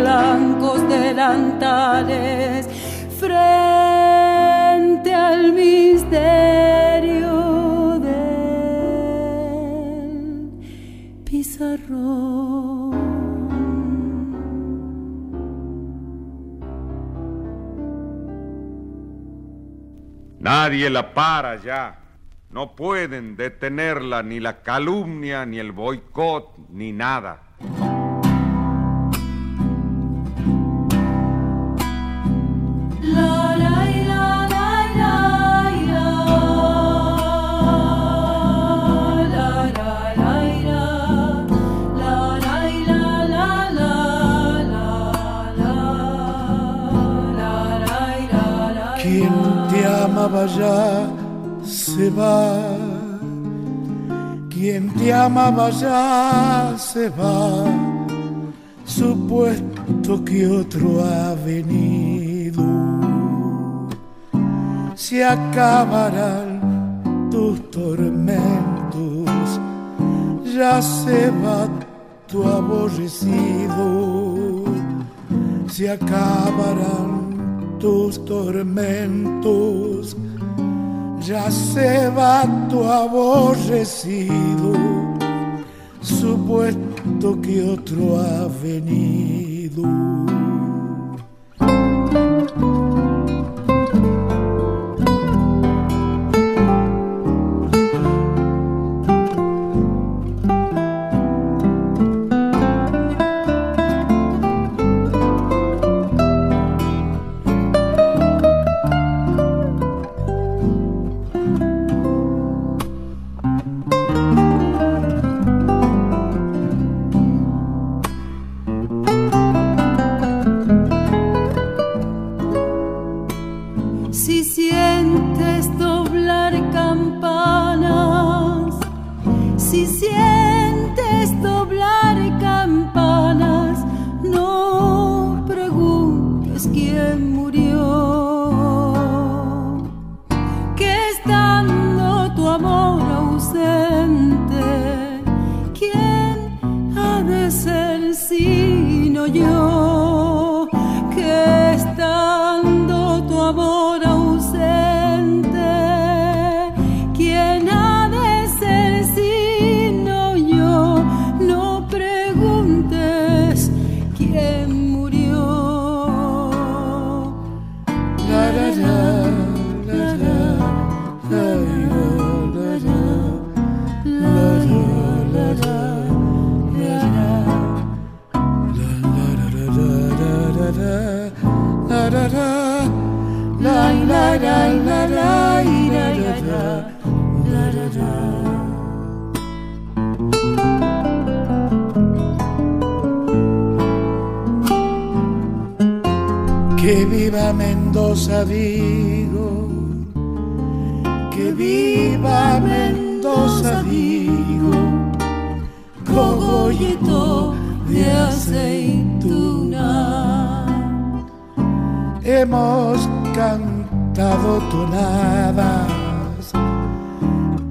[0.00, 2.68] blancos delantales
[3.18, 7.30] frente al misterio
[8.00, 9.30] del
[11.24, 12.44] pizarrón.
[20.40, 22.00] Nadie la para ya.
[22.50, 27.43] No pueden detenerla ni la calumnia, ni el boicot, ni nada.
[50.46, 51.08] Ya
[51.64, 52.76] se va.
[54.50, 57.64] Quien te amaba ya se va,
[58.84, 62.62] supuesto que otro ha venido.
[64.94, 66.60] Se acabarán
[67.30, 69.28] tus tormentos,
[70.54, 71.66] ya se va
[72.28, 74.64] tu aborrecido,
[75.68, 77.24] se acabarán
[77.80, 80.16] tus tormentos
[81.26, 84.74] ya se va tu aborrecido,
[86.02, 90.43] supuesto que otro ha venido.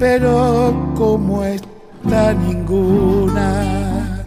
[0.04, 4.26] Pero como está ninguna,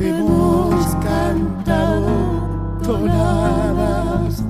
[0.00, 2.08] hemos cantado
[2.82, 4.42] tonadas,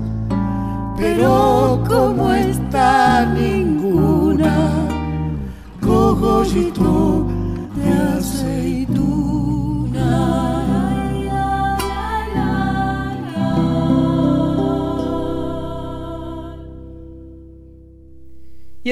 [0.96, 4.86] pero como está ninguna,
[5.82, 7.23] cogollito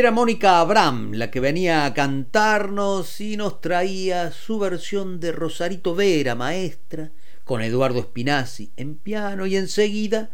[0.02, 5.94] era Mónica Abram la que venía a cantarnos y nos traía su versión de Rosarito
[5.94, 7.12] Vera, maestra,
[7.44, 10.30] con Eduardo Spinazzi en piano y enseguida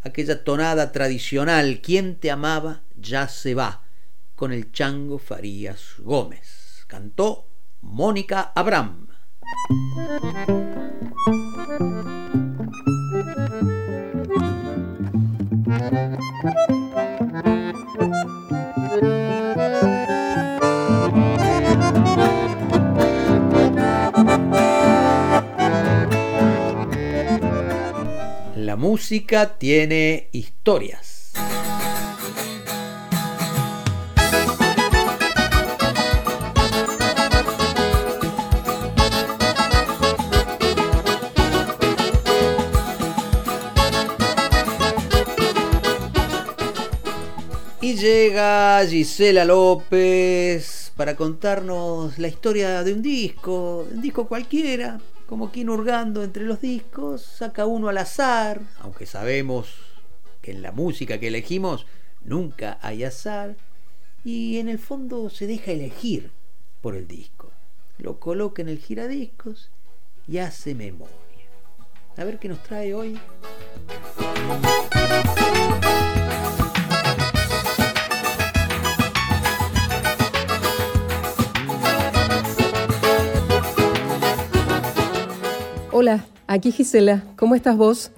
[0.00, 2.82] aquella tonada tradicional, ¿Quién te amaba?
[2.96, 3.84] ya se va,
[4.34, 6.84] con el chango Farías Gómez.
[6.88, 7.46] Cantó
[7.80, 9.06] Mónica Abram.
[18.92, 18.98] La
[28.76, 31.11] música tiene historias.
[48.02, 55.70] Llega Gisela López para contarnos la historia de un disco, un disco cualquiera, como quien
[55.70, 59.76] hurgando entre los discos, saca uno al azar, aunque sabemos
[60.40, 61.86] que en la música que elegimos
[62.24, 63.54] nunca hay azar,
[64.24, 66.32] y en el fondo se deja elegir
[66.80, 67.52] por el disco.
[67.98, 69.70] Lo coloca en el giradiscos
[70.26, 71.14] y hace memoria.
[72.16, 73.16] A ver qué nos trae hoy.
[85.94, 88.12] Hola, aquí Gisela, ¿cómo estás vos?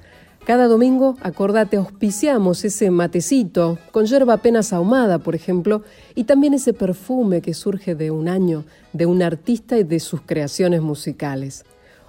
[0.47, 5.83] Cada domingo, acordate, auspiciamos ese matecito con yerba apenas ahumada, por ejemplo,
[6.15, 10.21] y también ese perfume que surge de un año, de un artista y de sus
[10.21, 11.65] creaciones musicales.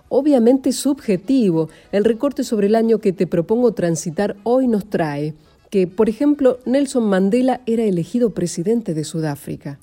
[0.08, 5.34] Obviamente subjetivo, el recorte sobre el año que te propongo transitar hoy nos trae
[5.72, 9.80] que, por ejemplo, Nelson Mandela era elegido presidente de Sudáfrica.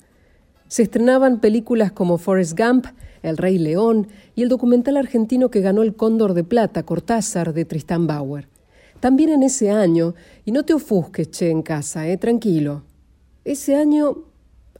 [0.69, 2.85] Se estrenaban películas como Forrest Gump,
[3.23, 7.65] El Rey León y el documental argentino que ganó el Cóndor de Plata, Cortázar, de
[7.65, 8.47] Tristán Bauer.
[8.99, 10.13] También en ese año,
[10.45, 12.83] y no te ofusques, che, en casa, eh, tranquilo.
[13.43, 14.25] Ese año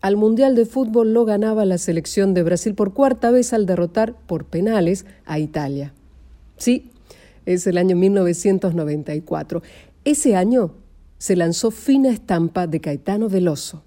[0.03, 4.15] al Mundial de Fútbol lo ganaba la selección de Brasil por cuarta vez al derrotar
[4.27, 5.93] por penales a Italia.
[6.57, 6.91] Sí,
[7.45, 9.63] es el año 1994.
[10.05, 10.71] Ese año
[11.17, 13.83] se lanzó Fina Estampa de Caetano Veloso.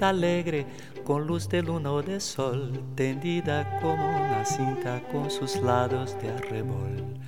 [0.00, 0.66] Alegre
[1.04, 7.18] con luz de luna de sol, tendida como una cinta con sus lados de arrebol.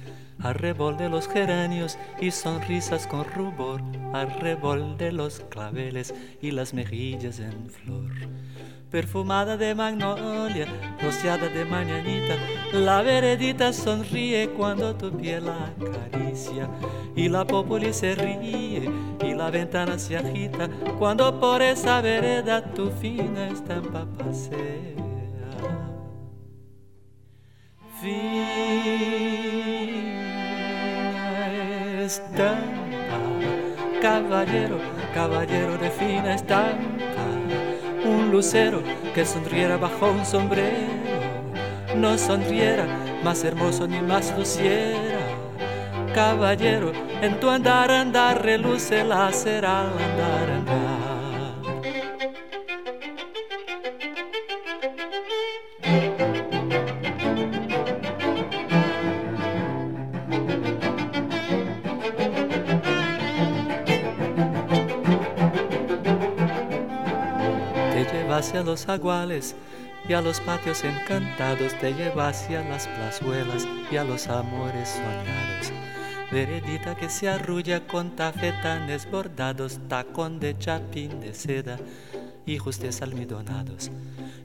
[0.41, 3.83] Arrebol de los geranios y sonrisas con rubor,
[4.13, 8.13] arrebol de los claveles y las mejillas en flor
[8.95, 10.67] perfumada de magnolia,
[11.03, 12.37] rociada de mañanita.
[12.73, 15.73] La veredita sonríe cuando tu piel la
[16.07, 16.69] acaricia
[17.17, 18.89] y la populi se ríe
[19.21, 24.95] y la ventana se agita cuando por esa vereda tu fina estampa pasea.
[28.01, 28.45] Fina
[32.01, 33.19] estampa,
[34.01, 34.79] caballero,
[35.13, 37.14] caballero de fina estampa
[38.05, 38.83] un lucero
[39.15, 40.93] que sonriera bajo un sombrero,
[41.97, 42.87] no sonriera
[43.23, 45.21] más hermoso ni más luciera.
[46.15, 50.44] Caballero, en tu andar, andar, reluce la andar, andar.
[68.63, 69.57] Los aguales
[70.09, 75.73] y a los patios encantados te lleva hacia las plazuelas y a los amores soñados.
[76.31, 81.79] Veredita que se arrulla con tafetanes bordados, tacón de chapín de seda,
[82.47, 83.91] hijos de almidonados.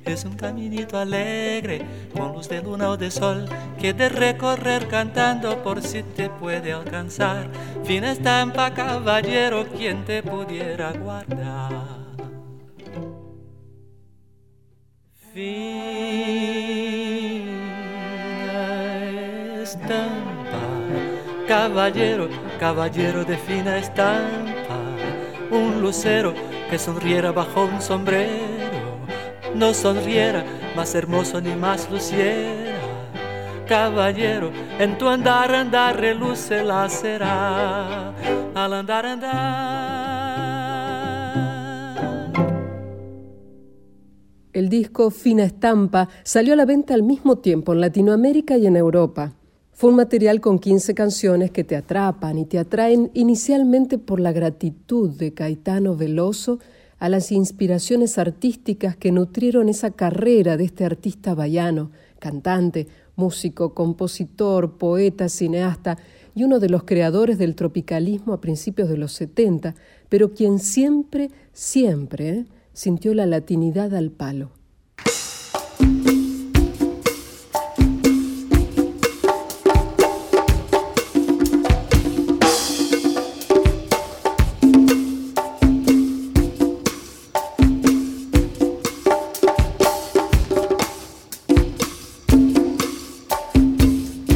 [0.06, 3.46] Es un caminito alegre, con luz de luna o de sol,
[3.80, 7.50] que de recorrer cantando por si te puede alcanzar.
[7.84, 11.89] Fina estampa, caballero, quien te pudiera guardar.
[15.40, 15.56] Fina
[19.64, 20.66] estampa,
[21.48, 22.28] caballero,
[22.60, 24.80] caballero de fina estampa,
[25.50, 26.34] un lucero
[26.70, 29.00] que sonriera bajo un sombrero,
[29.56, 30.44] no sonriera
[30.76, 32.78] más hermoso ni más luciera.
[33.66, 38.14] Caballero, en tu andar, andar, reluce la cera,
[38.54, 40.59] al andar, andar.
[44.60, 48.76] El disco Fina Estampa salió a la venta al mismo tiempo en Latinoamérica y en
[48.76, 49.34] Europa.
[49.72, 54.34] Fue un material con 15 canciones que te atrapan y te atraen inicialmente por la
[54.34, 56.60] gratitud de Caetano Veloso
[56.98, 64.78] a las inspiraciones artísticas que nutrieron esa carrera de este artista bayano, cantante, músico, compositor,
[64.78, 65.98] poeta, cineasta
[66.36, 69.74] y uno de los creadores del tropicalismo a principios de los 70,
[70.10, 72.46] pero quien siempre, siempre ¿eh?
[72.80, 74.52] Sintió la latinidad al palo.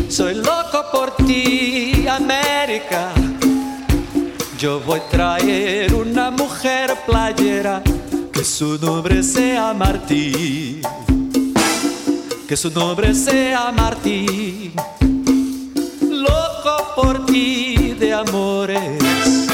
[0.09, 3.13] Soy loco por ti, América.
[4.57, 7.81] Yo voy a traer una mujer playera
[8.43, 10.81] que su nombre sea Martí.
[12.45, 14.73] Que su nombre sea Martí.
[16.01, 19.47] Loco por ti de amores.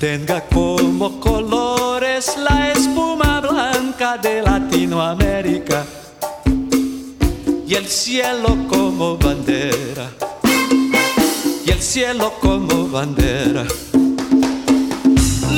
[0.00, 5.86] Tenga como colores la espuma blanca de Latinoamérica
[7.64, 10.10] y el cielo como bandera,
[11.64, 13.64] y el cielo como bandera.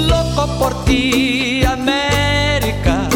[0.07, 3.09] Loco por ti, América,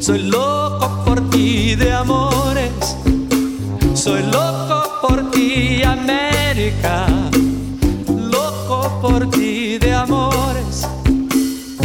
[0.00, 2.96] soy loco por ti de amores,
[3.94, 7.06] soy loco por ti, América,
[8.30, 10.82] loco por ti de amores,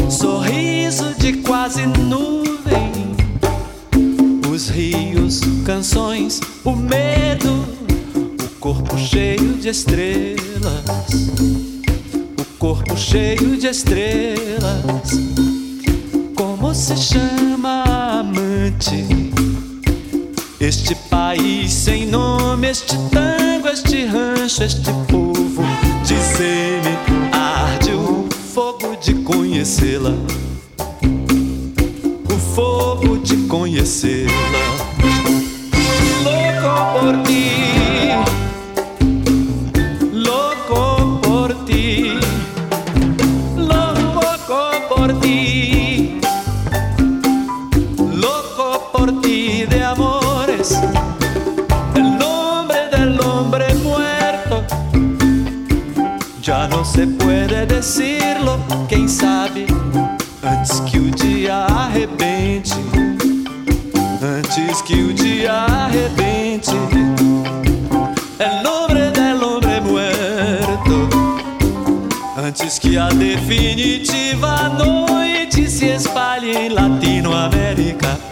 [0.10, 3.14] sorriso de quase nuvem.
[4.52, 7.66] Os rios, canções, o medo,
[8.16, 10.84] o corpo cheio de estrelas,
[12.64, 15.12] corpo cheio de estrelas.
[16.34, 17.84] Como se chama
[18.22, 19.06] amante?
[20.62, 25.62] Este país sem nome, este tango, este rancho, este povo.
[26.08, 26.98] Dizer-me,
[27.34, 30.14] arde o fogo de conhecê-la
[32.34, 34.93] o fogo de conhecê-la.
[64.56, 66.70] Antes que o dia arrebente.
[68.38, 71.10] El nombre del hombre muerto,
[72.38, 78.23] antes que a definitiva noite se espalhe em Latinoamérica.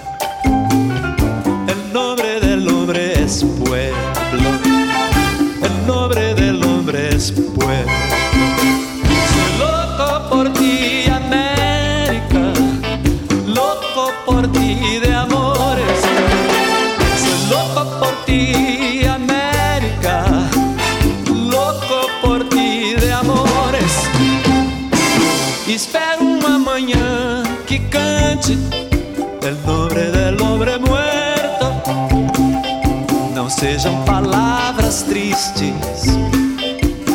[33.61, 36.01] Sejam palavras tristes.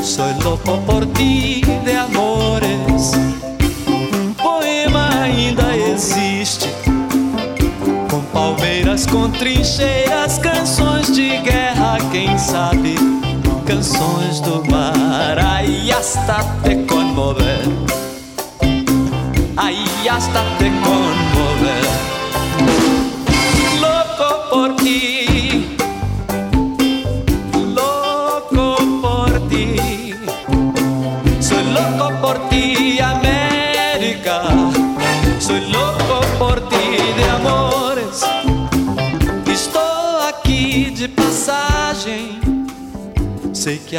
[0.01, 3.11] Soy loco por ti de amores.
[3.89, 6.69] Um poema ainda existe.
[8.09, 12.95] Com palmeiras, com trincheiras, canções de guerra, quem sabe?
[13.67, 17.63] Canções do mar, aí hasta te conmover.
[19.57, 20.45] Aí hasta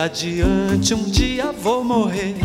[0.07, 2.37] adiante um dia vou morrer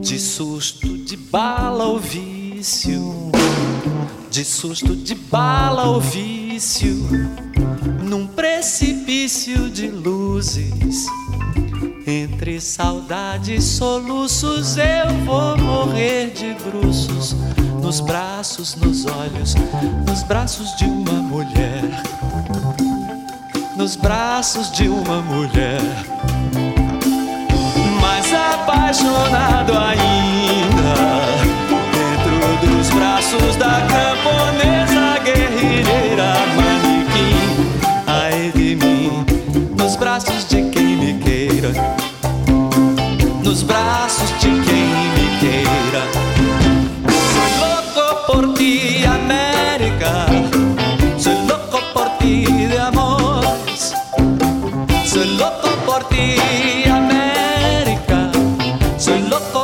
[0.00, 3.30] de susto de bala ou vício,
[4.30, 7.06] de susto de bala ou vício,
[8.02, 11.04] num precipício de luzes.
[12.06, 17.36] Entre saudades e soluços eu vou morrer de bruços
[17.82, 19.54] nos braços, nos olhos,
[20.06, 22.02] nos braços de uma mulher.
[23.76, 25.97] Nos braços de uma mulher.
[28.98, 29.57] sola
[59.08, 59.57] Look.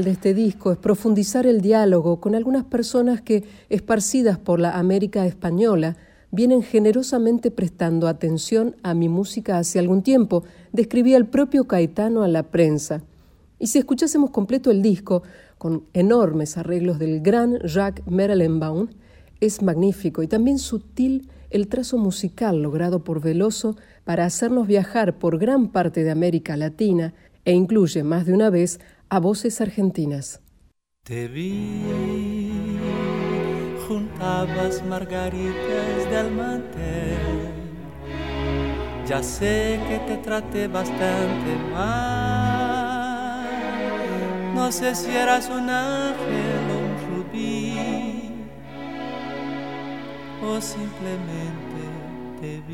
[0.00, 5.26] De este disco es profundizar el diálogo con algunas personas que, esparcidas por la América
[5.26, 5.98] española,
[6.30, 12.28] vienen generosamente prestando atención a mi música hace algún tiempo, describía el propio Caetano a
[12.28, 13.02] la prensa.
[13.58, 15.22] Y si escuchásemos completo el disco,
[15.58, 18.88] con enormes arreglos del gran Jacques Merlenbaum,
[19.40, 25.38] es magnífico y también sutil el trazo musical logrado por Veloso para hacernos viajar por
[25.38, 27.12] gran parte de América Latina
[27.44, 28.80] e incluye más de una vez
[29.12, 30.40] a voces argentinas.
[31.04, 31.82] Te vi,
[33.86, 37.52] juntabas margaritas del mantel.
[39.06, 43.44] Ya sé que te traté bastante mal.
[44.54, 48.30] No sé si eras un ángel o un rubí,
[50.42, 51.82] o simplemente
[52.40, 52.71] te vi.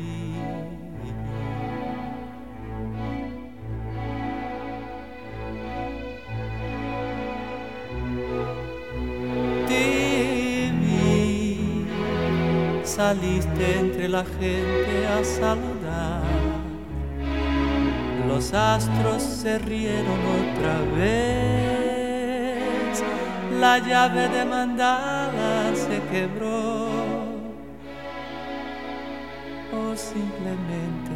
[12.99, 16.21] Saliste entre la gente a saludar.
[18.27, 21.39] Los astros se rieron otra vez.
[23.57, 26.89] La llave de mandala se quebró.
[29.71, 31.15] O simplemente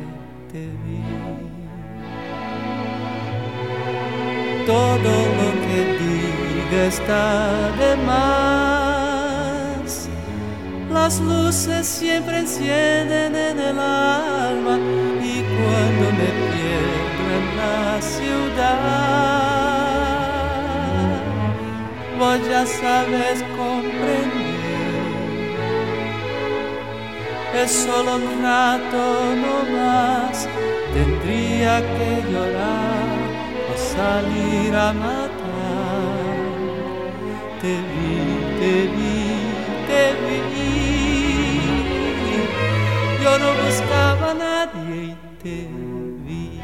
[0.53, 1.03] te vi.
[4.65, 5.42] Todo lo
[6.75, 9.33] está de más.
[10.91, 14.77] Las luces siempre encienden en el alma
[15.21, 19.13] y cuando me pierdo en la ciudad.
[22.19, 24.23] Vos ya sabes comprender,
[27.63, 29.01] es solo un rato
[29.43, 30.47] no más,
[30.93, 33.07] tendría que llorar
[33.69, 35.22] o salir a matar.
[37.64, 38.15] Te vi,
[38.60, 39.15] te vi,
[39.88, 40.68] te vi.
[43.23, 45.57] Yo no buscaba a nadie y te
[46.26, 46.60] vi.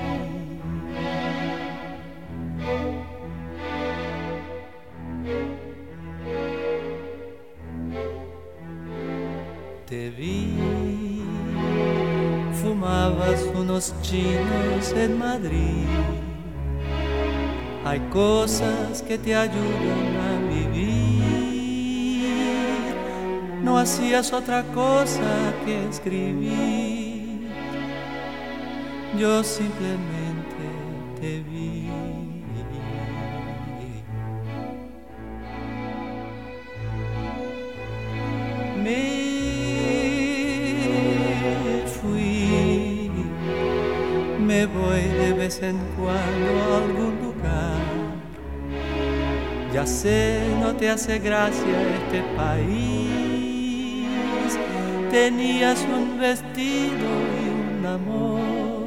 [9.88, 11.24] Te vi,
[12.62, 15.88] fumabas unos chinos en Madrid.
[17.86, 20.39] Hay cosas que te ayudan a
[23.64, 27.50] No hacías otra cosa que escribir.
[29.18, 30.66] Yo simplemente
[31.20, 31.90] te vi.
[38.84, 39.04] Me
[42.02, 43.12] fui,
[44.40, 47.80] me voy de vez en cuando a algún lugar.
[49.74, 53.19] Ya sé, no te hace gracia este país.
[55.12, 57.10] Tenías un vestido
[57.42, 57.50] y
[57.80, 58.80] un amor.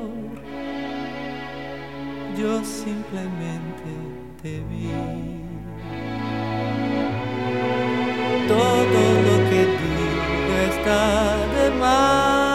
[2.38, 3.90] Yo simplemente
[4.40, 4.90] te vi.
[8.46, 11.02] Todo lo que digo está
[11.56, 12.52] de más.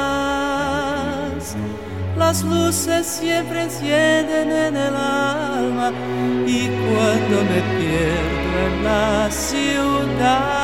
[2.18, 5.92] Las luces siempre encienden en el alma
[6.46, 10.57] y cuando me pierdo en la ciudad,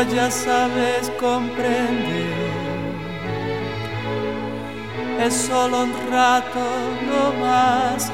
[0.00, 2.52] ya sabes comprender.
[5.20, 6.64] Es solo un rato
[7.08, 8.10] no más,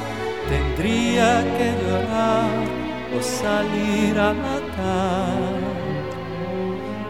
[0.49, 2.51] tendría que llorar
[3.15, 5.59] o salir a matar.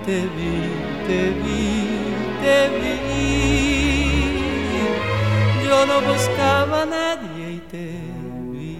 [0.05, 0.57] Te vi,
[1.07, 1.67] te vi,
[2.41, 2.99] te vi.
[5.65, 7.87] Yo no buscaba a nadie y te
[8.51, 8.77] vi.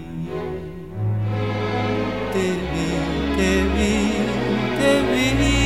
[2.33, 2.89] Te vi,
[3.37, 3.93] te vi,
[4.79, 5.58] te vi.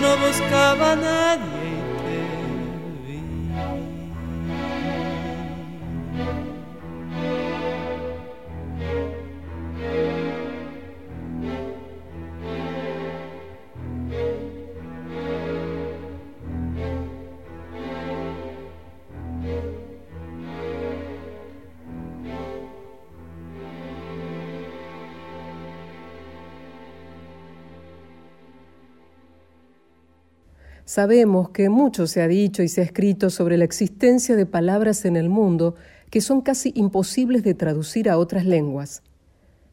[0.00, 1.55] No buscaba a
[30.96, 35.04] Sabemos que mucho se ha dicho y se ha escrito sobre la existencia de palabras
[35.04, 35.74] en el mundo
[36.08, 39.02] que son casi imposibles de traducir a otras lenguas.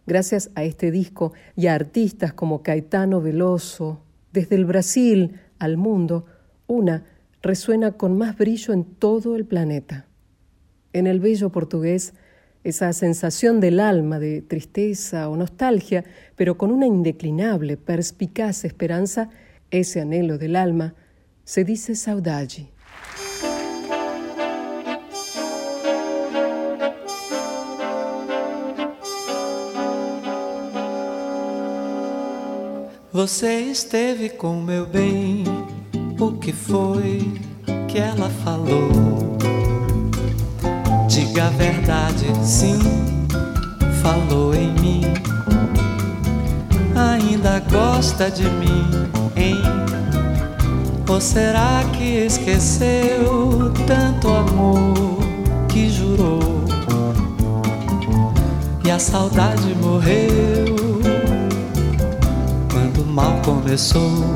[0.06, 6.26] Gracias a este disco y a artistas como Caetano Veloso, desde el Brasil al mundo,
[6.68, 7.06] una
[7.42, 10.08] resuena con más brillo en todo el planeta.
[10.92, 12.16] En el bello portugués,
[12.66, 16.04] esa sensación del alma de tristeza o nostalgia,
[16.36, 19.30] pero con una indeclinable, perspicaz esperanza,
[19.72, 20.96] ese anhelo del alma,
[21.46, 22.70] se dice saudade.
[33.12, 35.44] Você esteve com meu bem,
[36.20, 37.32] o que foi
[37.88, 39.38] que ela falou?
[41.08, 42.80] Diga a verdade, sim,
[44.02, 45.02] falou em mim.
[46.96, 48.84] Ainda gosta de mim,
[49.36, 49.83] hein?
[51.08, 55.20] Ou será que esqueceu tanto amor
[55.68, 56.64] que jurou?
[58.86, 60.76] E a saudade morreu
[62.72, 64.36] quando o mal começou.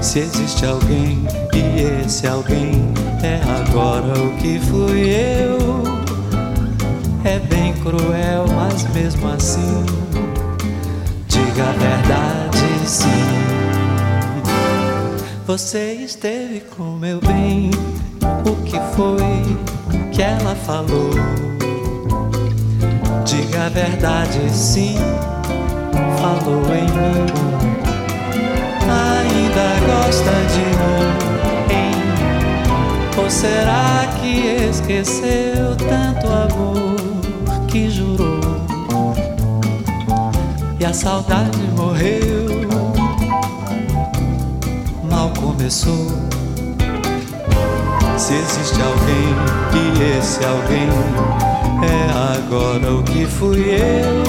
[0.00, 2.92] Se existe alguém e esse alguém
[3.22, 5.82] é agora o que fui eu,
[7.24, 9.84] é bem cruel, mas mesmo assim,
[11.28, 13.39] diga a verdade sim.
[15.50, 17.72] Você esteve com meu bem,
[18.46, 21.10] o que foi que ela falou?
[23.24, 24.94] Diga a verdade sim
[26.20, 27.26] falou em mim.
[28.86, 33.20] Ainda gosta de mim, hein?
[33.20, 38.40] Ou será que esqueceu tanto amor que jurou?
[40.78, 42.49] E a saudade morreu,
[45.40, 46.06] começou.
[48.16, 49.34] Se existe alguém
[49.74, 50.88] e esse alguém
[51.82, 54.22] é agora o que fui eu,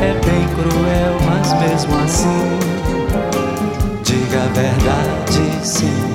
[0.00, 2.58] é bem cruel, mas mesmo assim,
[4.02, 6.13] diga a verdade sim.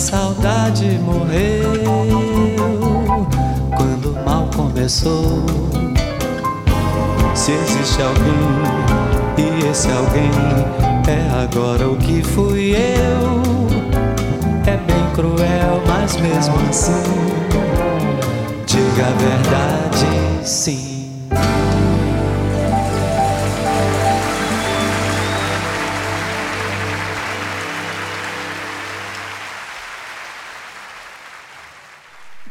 [0.00, 1.72] Saudade morreu
[3.76, 5.44] quando o mal começou.
[7.34, 10.30] Se existe alguém e esse alguém
[11.06, 13.42] é agora o que fui eu,
[14.66, 17.02] é bem cruel, mas mesmo assim,
[18.66, 20.89] diga a verdade, sim.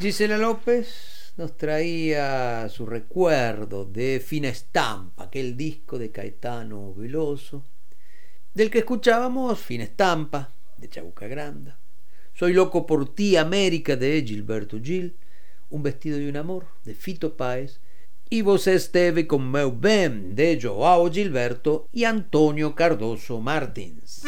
[0.09, 7.63] Gisela López nos traía su recuerdo de Fina Estampa, aquel disco de Caetano Veloso,
[8.51, 11.77] del que escuchábamos Fina Estampa, de Chabuca Granda,
[12.33, 15.15] Soy loco por ti, América, de Gilberto Gil,
[15.69, 17.79] Un vestido de un amor, de Fito Páez,
[18.31, 24.23] y Vos esteve con meu bem, de Joao Gilberto y Antonio Cardoso Martins.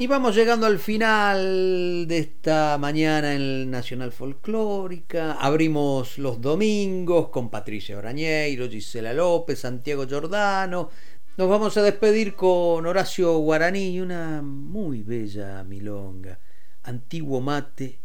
[0.00, 5.32] Y vamos llegando al final de esta mañana en Nacional Folclórica.
[5.32, 10.88] Abrimos los domingos con Patricia Orañeiro, Gisela López, Santiago Giordano.
[11.36, 16.38] Nos vamos a despedir con Horacio Guaraní y una muy bella milonga,
[16.84, 18.00] antiguo mate.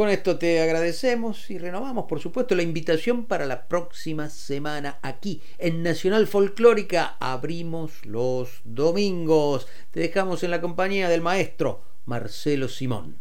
[0.00, 5.42] Con esto te agradecemos y renovamos, por supuesto, la invitación para la próxima semana aquí
[5.58, 7.18] en Nacional Folclórica.
[7.20, 9.68] Abrimos los domingos.
[9.90, 13.18] Te dejamos en la compañía del maestro Marcelo Simón.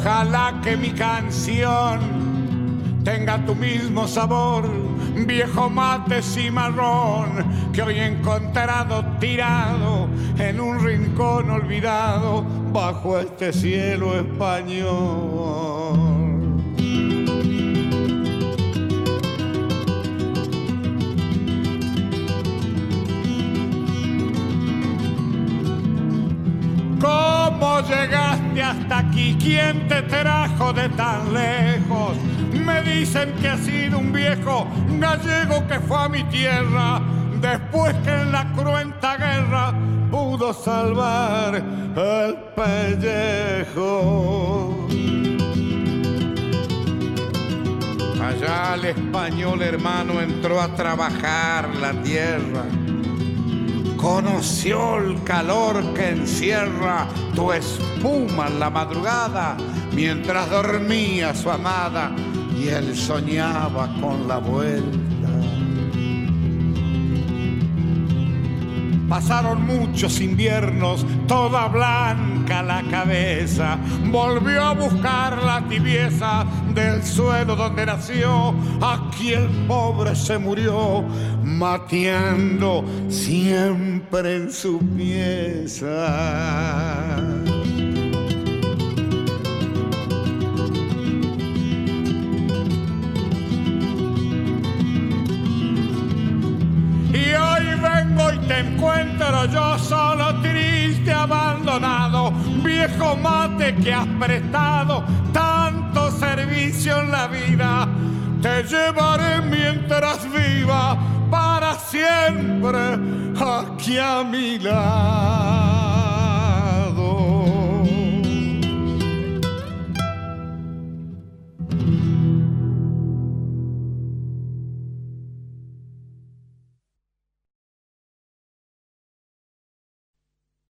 [0.00, 1.98] Ojalá que mi canción
[3.02, 4.62] tenga tu mismo sabor,
[5.26, 10.08] viejo mate cimarrón que hoy he encontrado tirado
[10.38, 15.37] en un rincón olvidado bajo este cielo español.
[29.18, 29.36] Aquí?
[29.40, 32.16] ¿Quién te trajo de tan lejos?
[32.52, 34.66] Me dicen que ha sido un viejo
[34.98, 37.00] gallego que fue a mi tierra
[37.40, 39.72] después que en la cruenta guerra
[40.10, 44.06] pudo salvar el pellejo.
[48.22, 52.64] Allá el español hermano entró a trabajar la tierra
[53.98, 59.56] conoció el calor que encierra tu espuma en la madrugada
[59.92, 62.12] mientras dormía su amada
[62.56, 65.07] y él soñaba con la vuelta.
[69.08, 73.78] Pasaron muchos inviernos, toda blanca la cabeza.
[74.10, 76.44] Volvió a buscar la tibieza
[76.74, 78.54] del suelo donde nació.
[78.82, 81.02] Aquí el pobre se murió,
[81.42, 85.96] mateando siempre en su pieza.
[99.18, 102.32] Encuentro yo solo, triste, abandonado,
[102.62, 107.88] viejo mate que has prestado tanto servicio en la vida.
[108.40, 110.96] Te llevaré mientras viva
[111.30, 112.98] para siempre
[113.40, 115.67] aquí a mi lado.